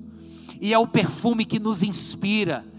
E 0.60 0.72
é 0.72 0.78
o 0.78 0.86
perfume 0.86 1.44
que 1.44 1.58
nos 1.58 1.82
inspira 1.82 2.69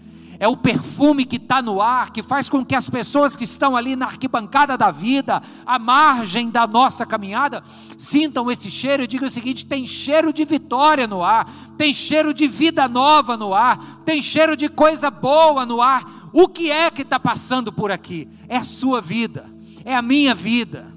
é 0.42 0.48
o 0.48 0.56
perfume 0.56 1.24
que 1.24 1.36
está 1.36 1.62
no 1.62 1.80
ar, 1.80 2.10
que 2.10 2.20
faz 2.20 2.48
com 2.48 2.64
que 2.64 2.74
as 2.74 2.90
pessoas 2.90 3.36
que 3.36 3.44
estão 3.44 3.76
ali 3.76 3.94
na 3.94 4.06
arquibancada 4.06 4.76
da 4.76 4.90
vida, 4.90 5.40
à 5.64 5.78
margem 5.78 6.50
da 6.50 6.66
nossa 6.66 7.06
caminhada, 7.06 7.62
sintam 7.96 8.50
esse 8.50 8.68
cheiro 8.68 9.04
e 9.04 9.06
digam 9.06 9.28
o 9.28 9.30
seguinte: 9.30 9.64
tem 9.64 9.86
cheiro 9.86 10.32
de 10.32 10.44
vitória 10.44 11.06
no 11.06 11.22
ar, 11.22 11.48
tem 11.78 11.94
cheiro 11.94 12.34
de 12.34 12.48
vida 12.48 12.88
nova 12.88 13.36
no 13.36 13.54
ar, 13.54 14.02
tem 14.04 14.20
cheiro 14.20 14.56
de 14.56 14.68
coisa 14.68 15.12
boa 15.12 15.64
no 15.64 15.80
ar. 15.80 16.28
O 16.32 16.48
que 16.48 16.72
é 16.72 16.90
que 16.90 17.02
está 17.02 17.20
passando 17.20 17.72
por 17.72 17.92
aqui? 17.92 18.28
É 18.48 18.56
a 18.56 18.64
sua 18.64 19.00
vida, 19.00 19.48
é 19.84 19.94
a 19.94 20.02
minha 20.02 20.34
vida. 20.34 20.92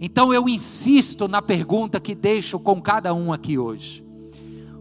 Então 0.00 0.34
eu 0.34 0.48
insisto 0.48 1.28
na 1.28 1.40
pergunta 1.40 2.00
que 2.00 2.12
deixo 2.12 2.58
com 2.58 2.82
cada 2.82 3.14
um 3.14 3.32
aqui 3.32 3.56
hoje: 3.56 4.04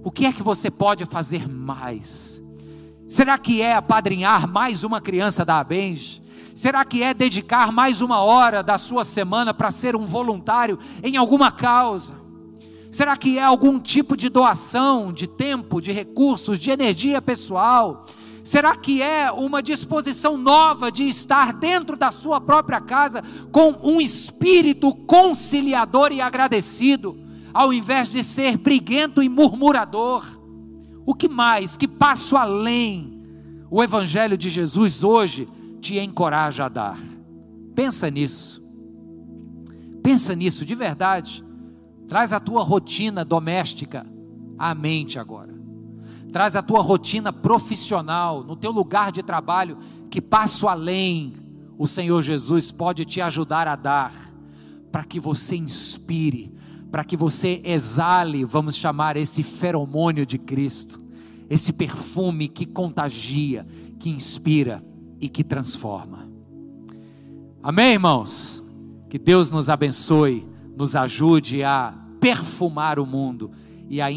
o 0.03 0.09
que 0.09 0.25
é 0.25 0.33
que 0.33 0.41
você 0.41 0.71
pode 0.71 1.05
fazer 1.05 1.47
mais? 1.47 2.42
Será 3.13 3.37
que 3.37 3.61
é 3.61 3.75
apadrinhar 3.75 4.51
mais 4.51 4.83
uma 4.83 4.99
criança 4.99 5.45
da 5.45 5.59
Abens? 5.59 6.19
Será 6.55 6.83
que 6.83 7.03
é 7.03 7.13
dedicar 7.13 7.71
mais 7.71 8.01
uma 8.01 8.21
hora 8.21 8.63
da 8.63 8.75
sua 8.79 9.03
semana 9.03 9.53
para 9.53 9.69
ser 9.69 9.95
um 9.95 10.03
voluntário 10.03 10.79
em 11.03 11.15
alguma 11.15 11.51
causa? 11.51 12.15
Será 12.89 13.15
que 13.15 13.37
é 13.37 13.43
algum 13.43 13.79
tipo 13.79 14.17
de 14.17 14.29
doação 14.29 15.13
de 15.13 15.27
tempo, 15.27 15.79
de 15.79 15.91
recursos, 15.91 16.57
de 16.57 16.71
energia 16.71 17.21
pessoal? 17.21 18.03
Será 18.43 18.75
que 18.75 18.99
é 18.99 19.31
uma 19.31 19.61
disposição 19.61 20.35
nova 20.35 20.91
de 20.91 21.07
estar 21.07 21.53
dentro 21.53 21.95
da 21.95 22.09
sua 22.09 22.41
própria 22.41 22.81
casa 22.81 23.23
com 23.51 23.77
um 23.83 24.01
espírito 24.01 24.91
conciliador 24.91 26.11
e 26.11 26.19
agradecido, 26.19 27.15
ao 27.53 27.71
invés 27.71 28.09
de 28.09 28.23
ser 28.23 28.57
briguento 28.57 29.21
e 29.21 29.29
murmurador? 29.29 30.42
O 31.05 31.13
que 31.13 31.27
mais, 31.27 31.75
que 31.75 31.87
passo 31.87 32.37
além 32.37 33.21
o 33.69 33.83
Evangelho 33.83 34.37
de 34.37 34.49
Jesus 34.49 35.03
hoje 35.03 35.47
te 35.81 35.97
encoraja 35.97 36.65
a 36.65 36.69
dar? 36.69 36.99
Pensa 37.75 38.09
nisso. 38.09 38.63
Pensa 40.01 40.35
nisso 40.35 40.65
de 40.65 40.75
verdade. 40.75 41.43
Traz 42.07 42.31
a 42.31 42.39
tua 42.39 42.63
rotina 42.63 43.25
doméstica 43.25 44.05
à 44.57 44.75
mente 44.75 45.17
agora. 45.17 45.53
Traz 46.31 46.55
a 46.55 46.61
tua 46.61 46.81
rotina 46.81 47.31
profissional, 47.31 48.43
no 48.43 48.55
teu 48.55 48.71
lugar 48.71 49.11
de 49.11 49.21
trabalho, 49.21 49.77
que 50.09 50.21
passo 50.21 50.67
além 50.67 51.33
o 51.77 51.87
Senhor 51.87 52.21
Jesus 52.21 52.71
pode 52.71 53.05
te 53.05 53.21
ajudar 53.21 53.67
a 53.67 53.75
dar, 53.75 54.13
para 54.91 55.03
que 55.03 55.19
você 55.19 55.55
inspire, 55.55 56.53
para 56.93 57.03
que 57.03 57.17
você 57.17 57.59
exale, 57.63 58.45
vamos 58.45 58.75
chamar 58.75 59.17
esse 59.17 59.41
feromônio 59.41 60.27
de 60.27 60.37
Cristo, 60.37 61.01
esse 61.49 61.73
perfume 61.73 62.47
que 62.47 62.67
contagia, 62.67 63.65
que 63.97 64.11
inspira 64.11 64.85
e 65.19 65.27
que 65.27 65.43
transforma. 65.43 66.29
Amém, 67.63 67.93
irmãos? 67.93 68.63
Que 69.09 69.17
Deus 69.17 69.49
nos 69.49 69.71
abençoe, 69.71 70.47
nos 70.77 70.95
ajude 70.95 71.63
a 71.63 71.95
perfumar 72.19 72.99
o 72.99 73.07
mundo 73.07 73.49
e 73.89 73.99
a 73.99 74.11